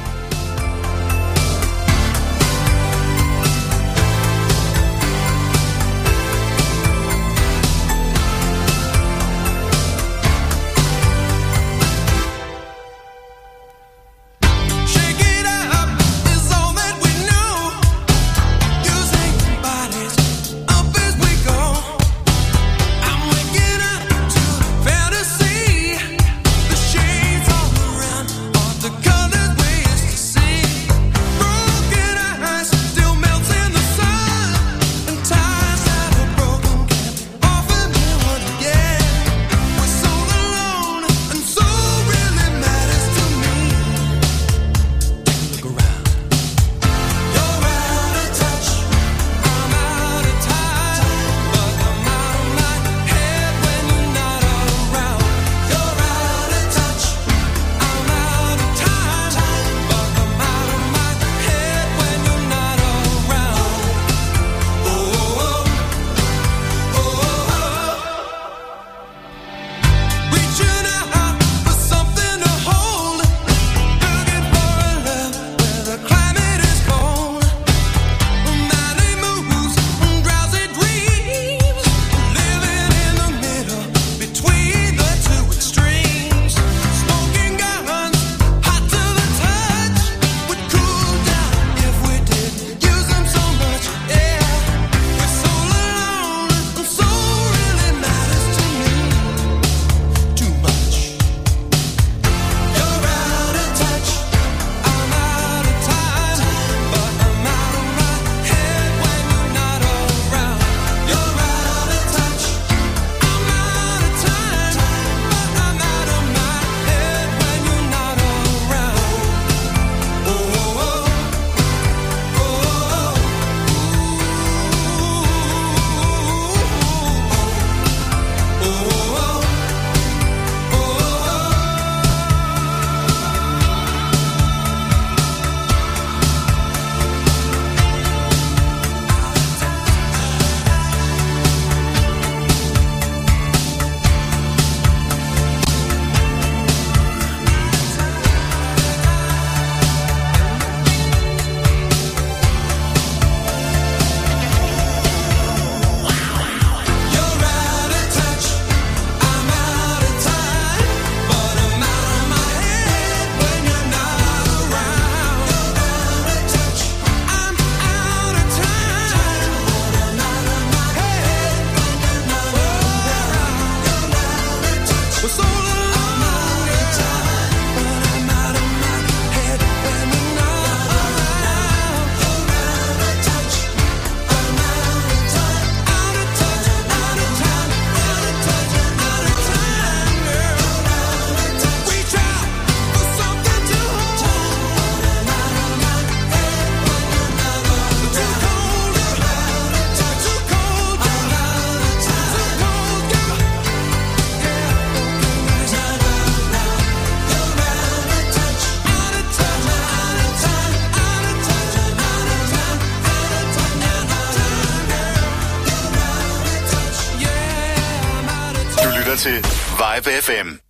Live 219.96 220.08
FM. 220.08 220.65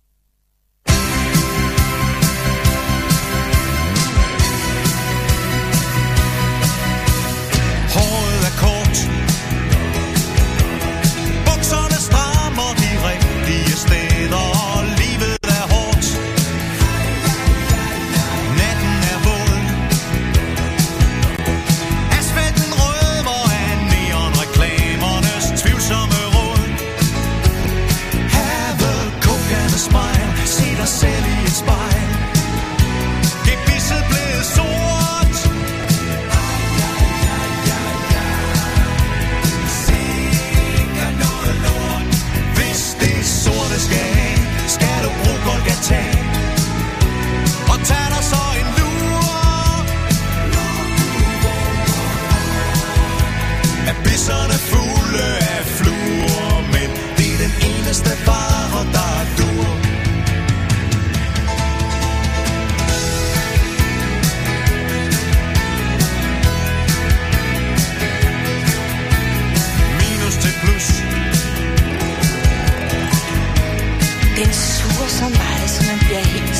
She 74.76 74.84
was 75.00 75.10
somebody's 75.10 75.78
gonna 75.78 75.98
be 76.06 76.16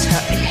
her. 0.07 0.46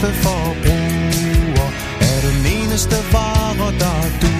sidste 0.00 0.22
forbruger 0.22 1.70
Er 2.00 2.20
den 2.20 2.46
eneste 2.46 2.96
vare, 3.12 3.72
der 3.78 4.02
du. 4.20 4.39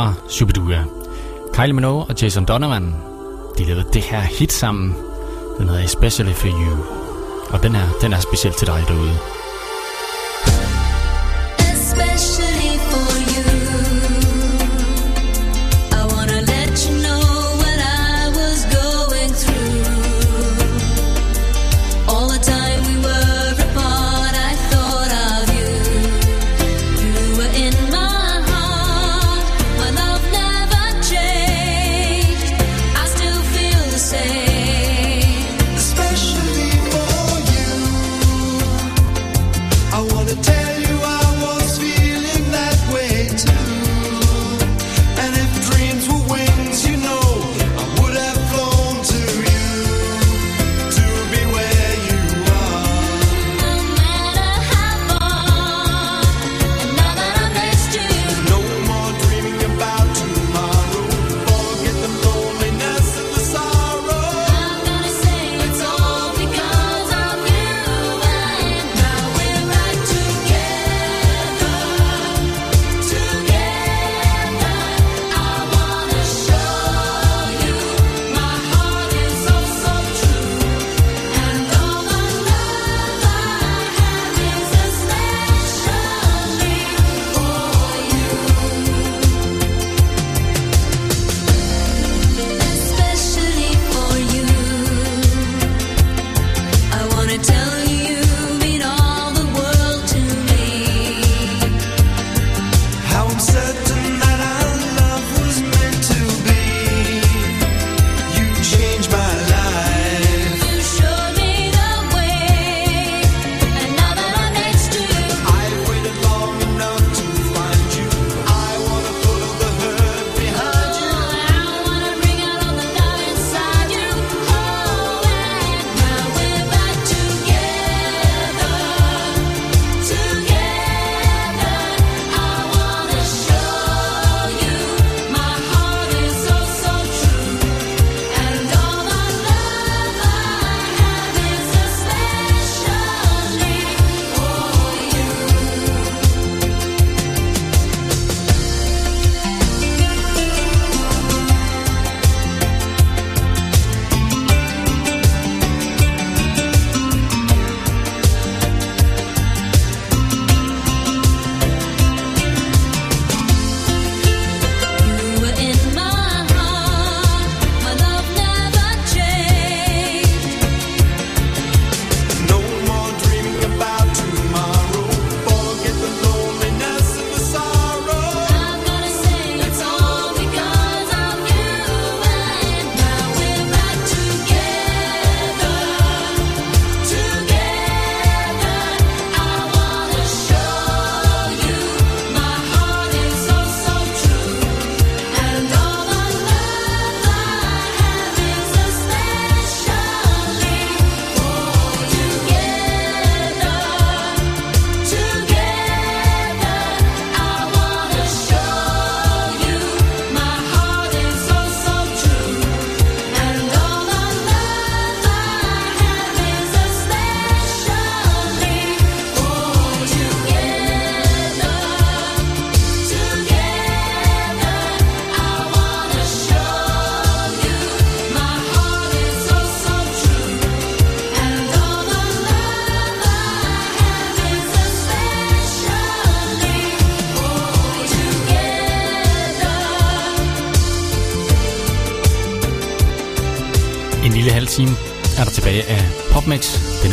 fra 0.00 0.14
Shubidua. 0.28 0.84
Kylie 1.52 1.72
Minogue 1.72 2.04
og 2.08 2.22
Jason 2.22 2.44
Donovan, 2.44 2.94
de 3.58 3.64
lavede 3.64 3.84
det 3.92 4.02
her 4.02 4.20
hit 4.20 4.52
sammen. 4.52 4.96
Den 5.58 5.68
hedder 5.68 5.84
Especially 5.84 6.32
For 6.32 6.48
You. 6.48 6.76
Og 7.50 7.62
den 7.62 7.74
her, 7.74 7.86
den 8.00 8.12
er 8.12 8.20
speciel 8.20 8.54
til 8.54 8.66
dig 8.66 8.84
derude. 8.88 9.39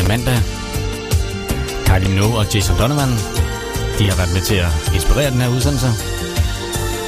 Mandag. 0.07 0.39
Kylie 1.85 2.09
Minogue 2.09 2.37
og 2.37 2.45
Jason 2.53 2.77
Donovan, 2.79 3.11
de 3.99 4.03
har 4.09 4.17
været 4.21 4.33
med 4.33 4.41
til 4.41 4.55
at 4.55 4.71
inspirere 4.95 5.31
den 5.31 5.41
her 5.41 5.49
udsendelse. 5.55 5.89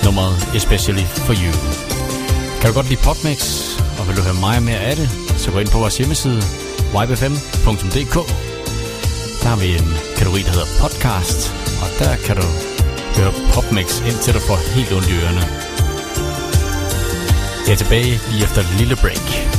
Nummeret 0.06 0.36
Especially 0.56 1.06
For 1.26 1.34
You. 1.34 1.54
Kan 2.60 2.70
du 2.70 2.74
godt 2.74 2.90
lide 2.90 3.02
PopMix, 3.04 3.40
og 4.00 4.08
vil 4.08 4.18
du 4.18 4.22
høre 4.22 4.34
meget 4.48 4.64
mere 4.64 4.80
af 4.90 4.96
det, 4.96 5.10
så 5.38 5.52
gå 5.52 5.60
ind 5.60 5.70
på 5.70 5.78
vores 5.78 5.98
hjemmeside, 5.98 6.42
ypfm.dk. 7.04 8.16
Der 9.42 9.48
har 9.54 9.60
vi 9.64 9.68
en 9.80 9.90
kategori, 10.18 10.42
der 10.42 10.52
hedder 10.56 10.70
podcast, 10.82 11.40
og 11.84 11.88
der 12.00 12.16
kan 12.26 12.36
du 12.36 12.48
høre 13.18 13.34
PopMix, 13.54 13.88
indtil 14.10 14.34
du 14.34 14.40
får 14.40 14.58
helt 14.76 14.92
ondt 14.94 15.10
i 15.10 15.14
ørerne. 15.22 15.44
Jeg 17.68 17.74
er 17.74 17.82
tilbage 17.84 18.20
lige 18.32 18.44
efter 18.44 18.60
et 18.62 18.72
lille 18.80 18.96
break. 18.96 19.59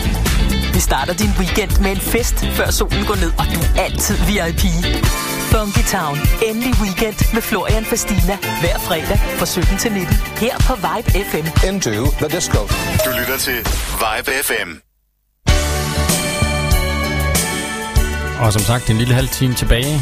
Vi 0.81 0.83
starter 0.83 1.13
din 1.13 1.33
weekend 1.39 1.79
med 1.83 1.91
en 1.91 2.01
fest, 2.13 2.35
før 2.57 2.71
solen 2.71 3.05
går 3.05 3.15
ned, 3.15 3.31
og 3.39 3.45
du 3.53 3.59
er 3.61 3.83
altid 3.85 4.15
VIP. 4.27 4.63
Funky 5.51 5.83
Town. 5.95 6.17
Endelig 6.47 6.73
weekend 6.83 7.33
med 7.33 7.41
Florian 7.41 7.85
Fastina. 7.85 8.35
Hver 8.61 8.77
fredag 8.87 9.17
fra 9.39 9.45
17 9.45 9.77
til 9.77 9.91
19. 9.91 10.15
Her 10.43 10.55
på 10.67 10.73
Vibe 10.85 11.09
FM. 11.29 11.45
Into 11.67 11.91
the 12.21 12.27
disco. 12.35 12.59
Du 13.05 13.09
lytter 13.19 13.37
til 13.37 13.57
Vibe 14.01 14.31
FM. 14.47 14.69
Og 18.43 18.53
som 18.53 18.61
sagt, 18.61 18.89
en 18.89 18.97
lille 18.97 19.13
halv 19.13 19.27
time 19.27 19.53
tilbage. 19.53 20.01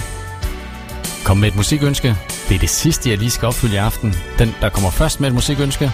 Kom 1.25 1.37
med 1.37 1.47
et 1.47 1.55
musikønske. 1.55 2.15
Det 2.49 2.55
er 2.55 2.59
det 2.59 2.69
sidste, 2.69 3.09
jeg 3.09 3.17
lige 3.17 3.31
skal 3.31 3.45
opfylde 3.47 3.73
i 3.73 3.77
aften. 3.77 4.15
Den, 4.39 4.55
der 4.61 4.69
kommer 4.69 4.91
først 4.91 5.19
med 5.19 5.27
et 5.29 5.35
musikønske. 5.35 5.91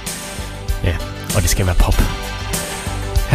Ja, 0.84 0.96
og 1.36 1.42
det 1.42 1.50
skal 1.50 1.66
være 1.66 1.76
pop. 1.76 2.25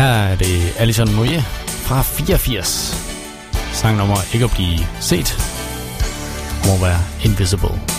Her 0.01 0.07
er 0.07 0.37
det 0.37 0.75
Alison 0.79 1.15
Moye 1.15 1.41
fra 1.69 2.03
84. 2.03 2.95
Sang 3.73 3.97
nummer 3.97 4.17
ikke 4.35 4.45
at 4.45 4.51
blive 4.51 4.79
set. 5.01 5.39
Må 6.67 6.87
være 6.87 7.01
Invisible. 7.25 7.90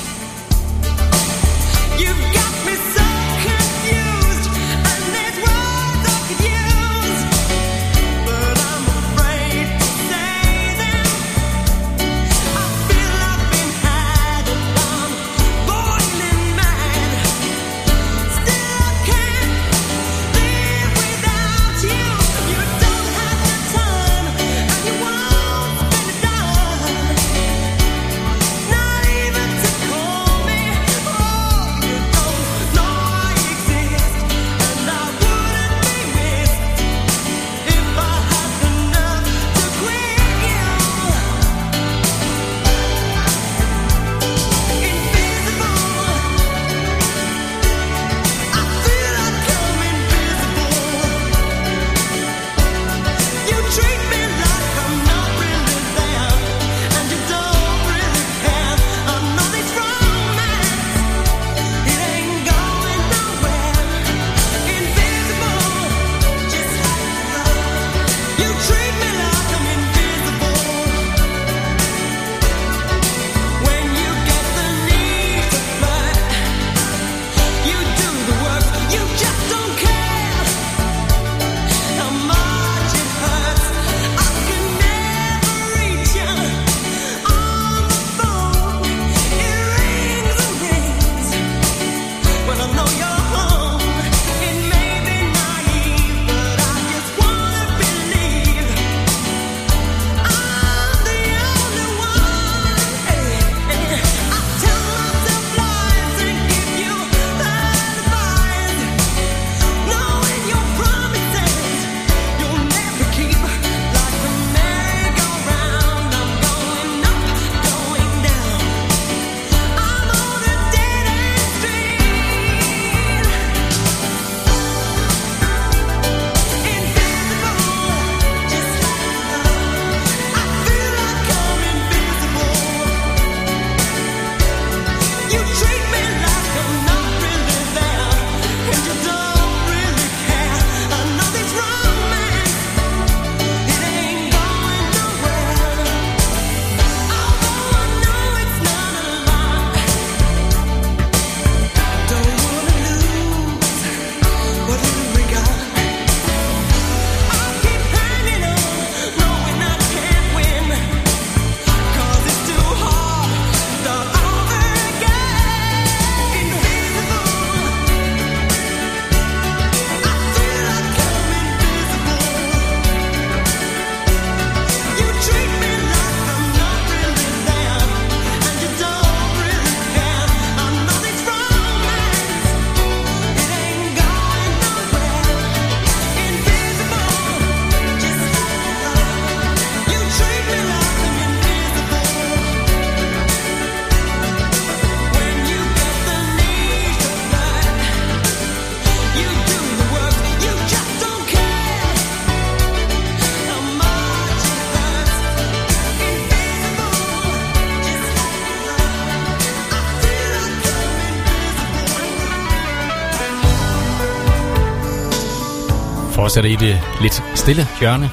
fortsætter 216.31 216.49
i 216.49 216.55
det 216.55 216.79
lidt 217.01 217.23
stille 217.35 217.67
hjørne. 217.79 218.09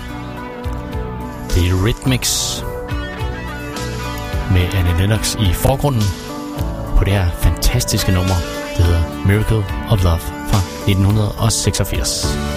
Det 1.54 1.68
er 1.68 1.84
Rhythmics 1.84 2.64
med 4.52 4.74
Anne 4.74 4.98
Lennox 4.98 5.34
i 5.34 5.52
forgrunden 5.52 6.02
på 6.96 7.04
det 7.04 7.12
her 7.12 7.30
fantastiske 7.30 8.12
nummer, 8.12 8.34
der 8.76 8.82
hedder 8.82 9.26
Miracle 9.26 9.64
of 9.90 10.04
Love 10.04 10.20
fra 10.50 10.58
1986. 10.90 12.47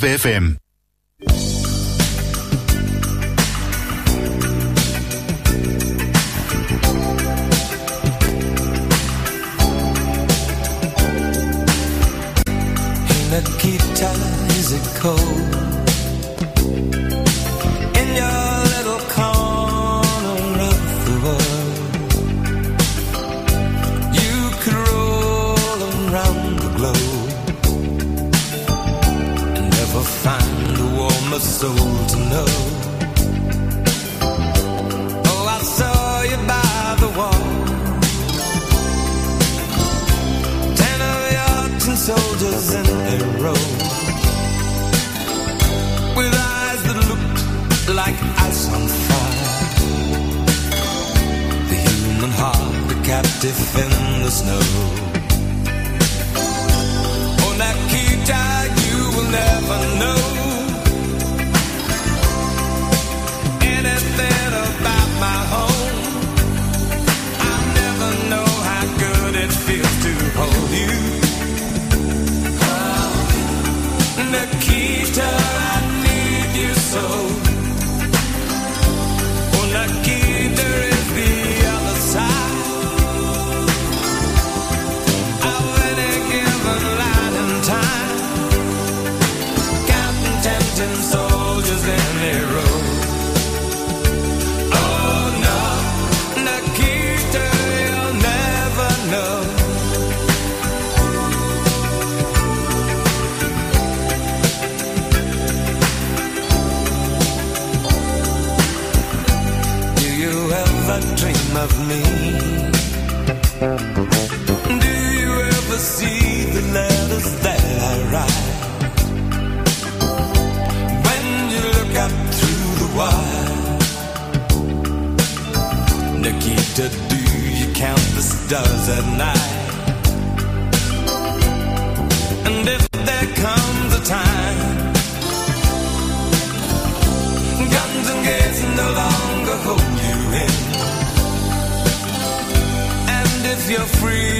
Vibe 0.00 0.59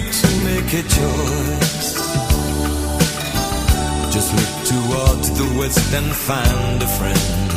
need 0.00 0.12
to 0.12 0.28
make 0.44 0.72
a 0.72 0.82
choice. 0.82 1.90
Just 4.14 4.30
look 4.38 4.52
toward 4.70 5.20
the 5.38 5.48
west 5.58 5.94
and 5.94 6.12
find 6.28 6.82
a 6.82 6.88
friend. 6.98 7.50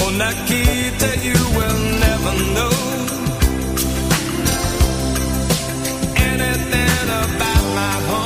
Oh, 0.00 0.10
Nakita, 0.20 1.10
you 1.28 1.40
will 1.56 1.80
never 2.06 2.32
know 2.56 2.76
anything 6.16 7.08
about 7.24 7.64
my 7.78 7.96
home. 8.08 8.23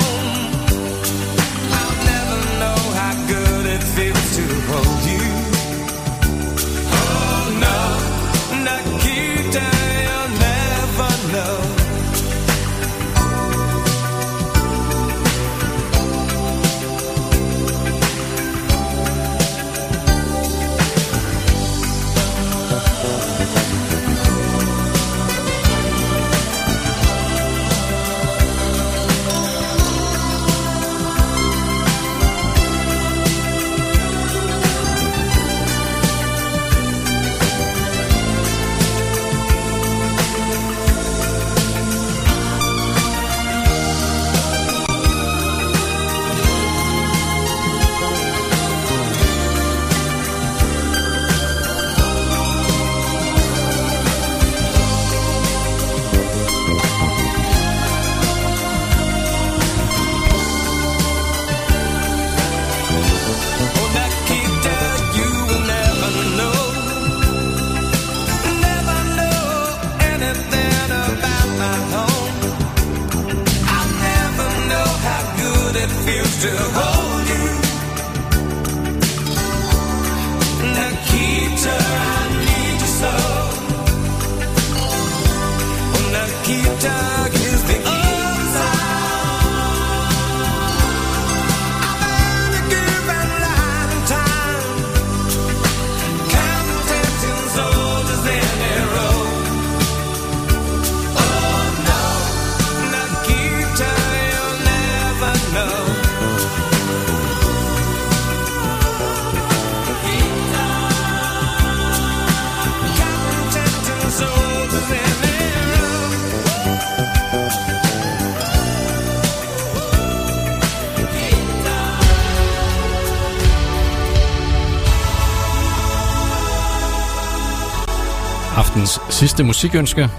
sidste 129.19 129.45
musikønske. 129.45 130.11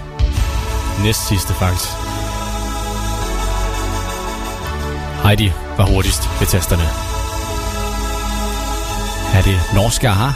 Næst 1.04 1.28
sidste, 1.28 1.54
faktisk. 1.54 1.88
Heidi 5.24 5.52
var 5.76 5.86
hurtigst 5.86 6.40
ved 6.40 6.46
tasterne. 6.46 6.82
Er 9.38 9.42
det 9.42 9.74
norske 9.74 10.08
Aha? 10.08 10.30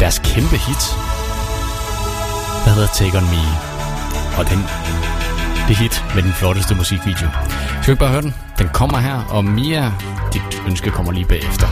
Deres 0.00 0.18
kæmpe 0.18 0.56
hit, 0.56 0.82
der 2.64 2.70
hedder 2.70 2.88
Take 2.88 3.18
On 3.18 3.24
Me. 3.24 3.44
Og 4.38 4.50
den, 4.50 4.58
det 5.68 5.76
hit 5.76 6.04
med 6.14 6.22
den 6.22 6.32
flotteste 6.32 6.74
musikvideo. 6.74 7.28
Skal 7.82 7.86
vi 7.86 7.92
ikke 7.92 8.00
bare 8.00 8.10
høre 8.10 8.22
den? 8.22 8.34
Den 8.58 8.68
kommer 8.68 8.98
her, 8.98 9.22
og 9.28 9.44
Mia, 9.44 9.92
dit 10.32 10.62
ønske 10.66 10.90
kommer 10.90 11.12
lige 11.12 11.26
bagefter. 11.26 11.66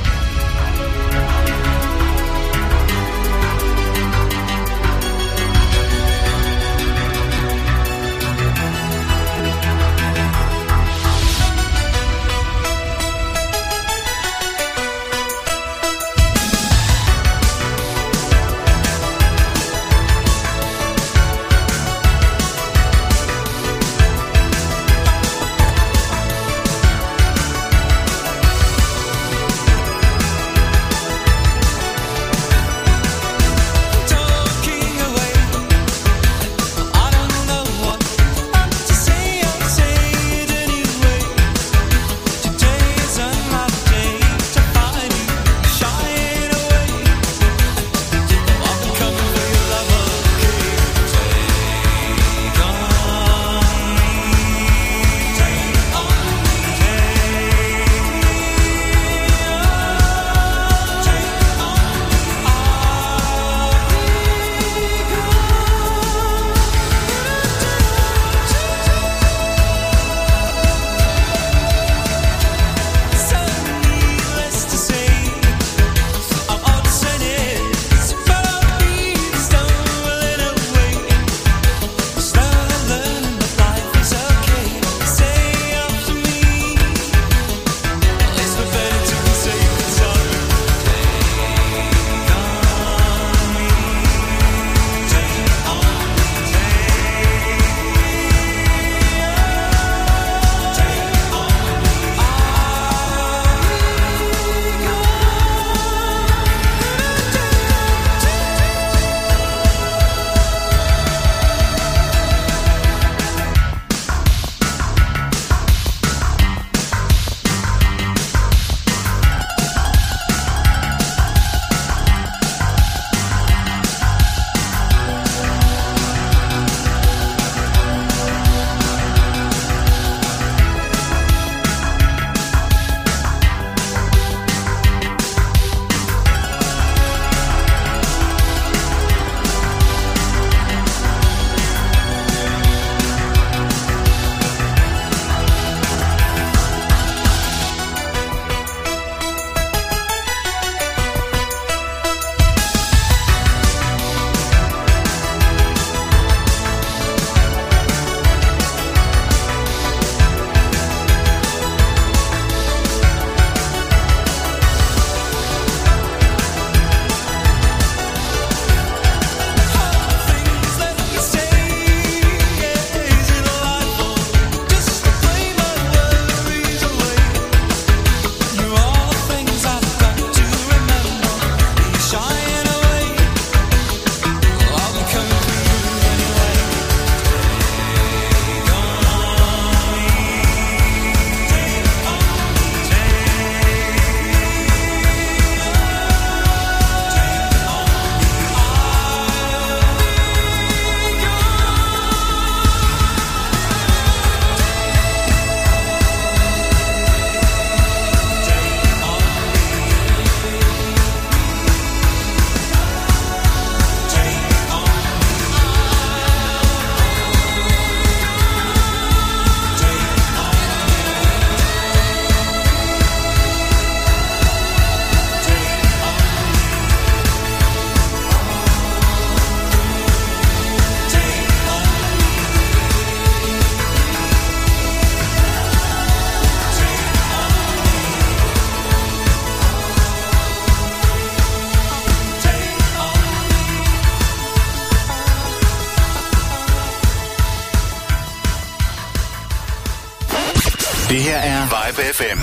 FM. 251.99 252.39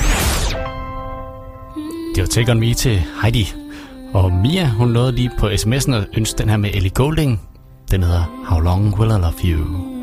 Det 2.15 2.21
var 2.21 2.27
Take 2.27 2.51
On 2.51 2.59
Me 2.59 2.73
til 2.73 3.03
Heidi. 3.21 3.53
Og 4.13 4.31
Mia, 4.31 4.67
hun 4.67 4.87
nåede 4.87 5.11
lige 5.11 5.31
på 5.39 5.47
sms'en 5.47 5.93
at 5.93 6.07
ønske 6.17 6.37
den 6.37 6.49
her 6.49 6.57
med 6.57 6.69
Ellie 6.73 6.91
Golding. 6.91 7.41
Den 7.91 8.03
hedder 8.03 8.45
How 8.45 8.59
Long 8.59 8.99
Will 8.99 9.11
I 9.11 9.13
Love 9.13 9.33
You. 9.43 9.95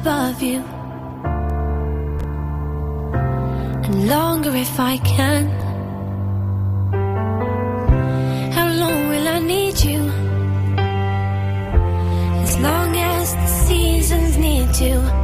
above 0.00 0.42
you 0.42 0.62
and 3.84 4.08
longer 4.08 4.54
if 4.56 4.80
I 4.80 4.96
can. 4.98 5.69
do 14.80 15.19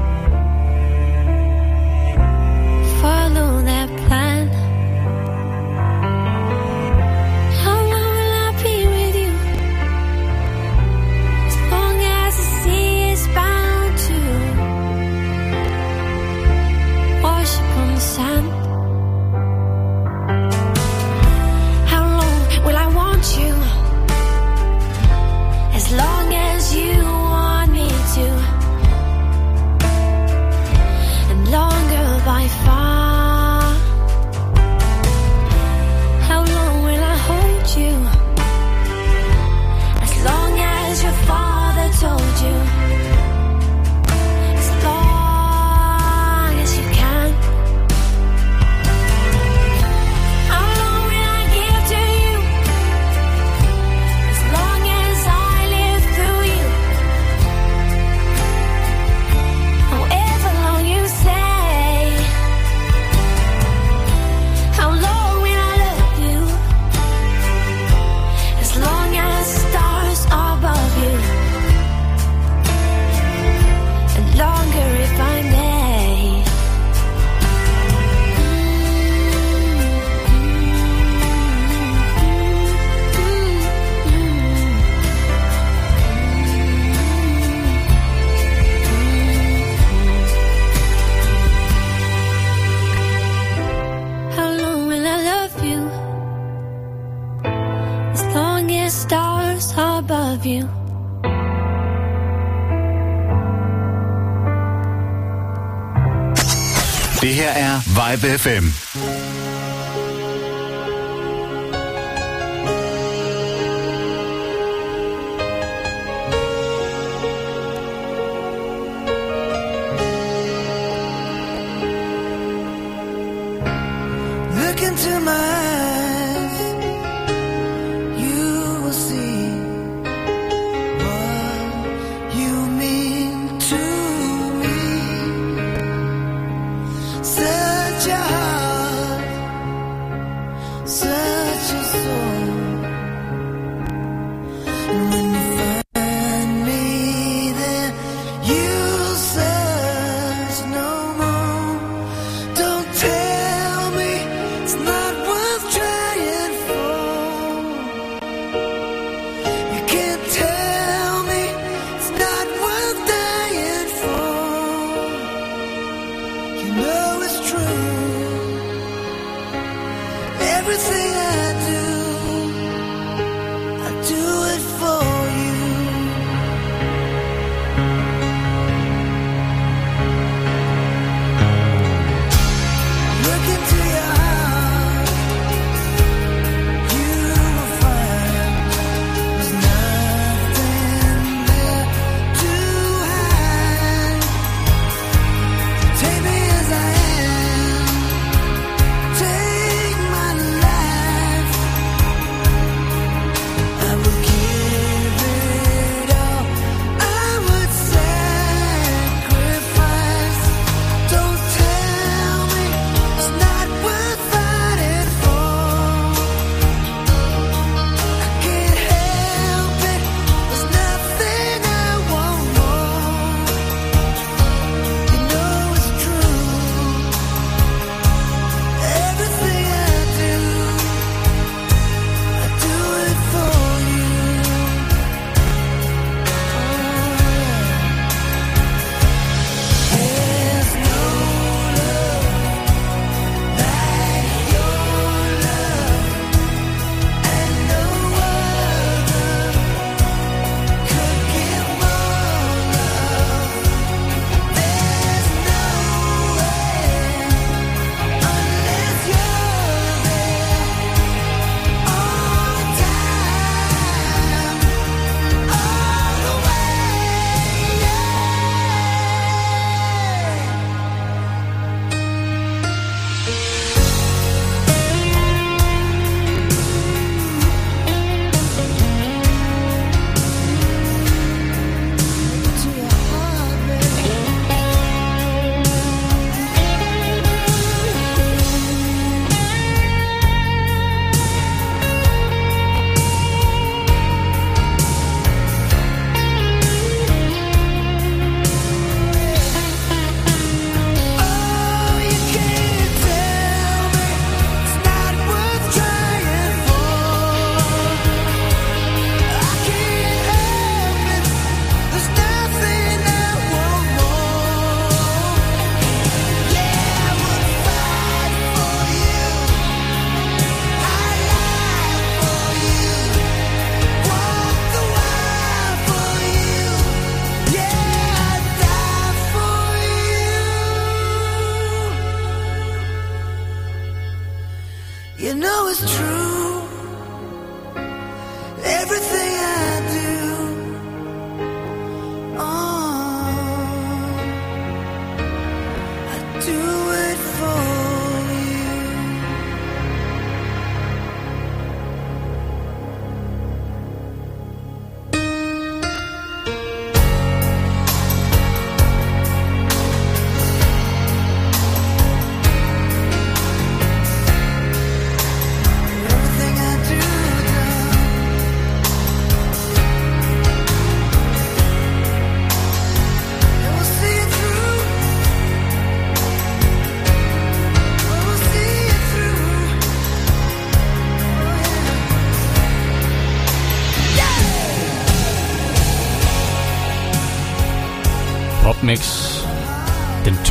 Vibe 108.17 108.39
FM. 108.39 108.76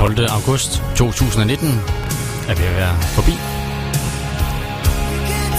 12. 0.05 0.27
august 0.29 0.83
2019 0.95 1.67
er 2.49 2.55
ved 2.55 2.65
at 2.65 2.75
være 2.75 2.95
forbi. 3.17 3.35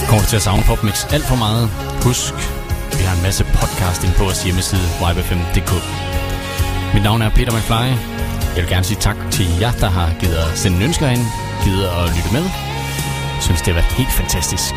Kommer 0.09 0.25
til 0.25 0.35
at 0.35 0.41
savne 0.41 0.63
Popmix 0.63 0.97
alt 1.15 1.25
for 1.31 1.35
meget? 1.35 1.65
Husk, 2.07 2.33
vi 2.97 3.03
har 3.07 3.15
en 3.17 3.23
masse 3.27 3.43
podcasting 3.59 4.13
på 4.17 4.23
vores 4.23 4.43
hjemmeside 4.43 4.87
vibe5.dk. 5.01 5.71
Mit 6.93 7.03
navn 7.03 7.21
er 7.21 7.29
Peter 7.29 7.51
McFly. 7.57 7.87
Jeg 8.55 8.61
vil 8.63 8.69
gerne 8.75 8.87
sige 8.89 8.99
tak 9.07 9.17
til 9.31 9.47
jer, 9.61 9.71
der 9.83 9.89
har 9.97 10.09
givet 10.19 10.37
at 10.45 10.57
sende 10.57 10.85
ønsker 10.85 11.07
ind, 11.15 11.25
givet 11.63 11.85
at 11.99 12.05
lytte 12.15 12.31
med. 12.37 12.45
Jeg 13.35 13.43
synes, 13.47 13.61
det 13.61 13.69
har 13.73 13.77
været 13.81 13.93
helt 13.99 14.13
fantastisk. 14.21 14.73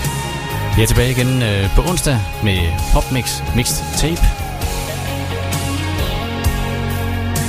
Vi 0.77 0.83
er 0.83 0.87
tilbage 0.87 1.11
igen 1.17 1.43
øh, 1.43 1.65
på 1.77 1.81
onsdag 1.91 2.19
med 2.47 2.59
Popmix 2.93 3.27
Mixed 3.57 3.85
Tape. 4.03 4.25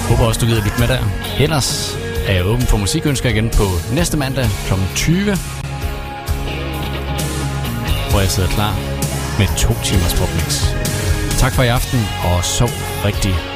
Håber 0.10 0.24
også, 0.28 0.40
du 0.42 0.46
gider 0.46 0.64
lytte 0.64 0.80
med 0.80 0.88
der. 0.88 1.02
Ellers 1.40 2.01
er 2.28 2.34
jeg 2.34 2.46
åben 2.46 2.62
for 2.62 2.78
musikønsker 2.78 3.30
igen 3.30 3.50
på 3.50 3.64
næste 3.94 4.18
mandag 4.18 4.46
kl. 4.68 4.74
20. 4.96 5.24
Hvor 8.10 8.20
jeg 8.20 8.30
sidder 8.30 8.50
klar 8.50 8.74
med 9.40 9.48
to 9.58 9.74
timers 9.84 10.14
popmix. 10.20 10.66
Tak 11.40 11.54
for 11.54 11.64
i 11.64 11.68
aften, 11.68 12.00
og 12.24 12.46
sov 12.46 12.70
rigtig 13.06 13.51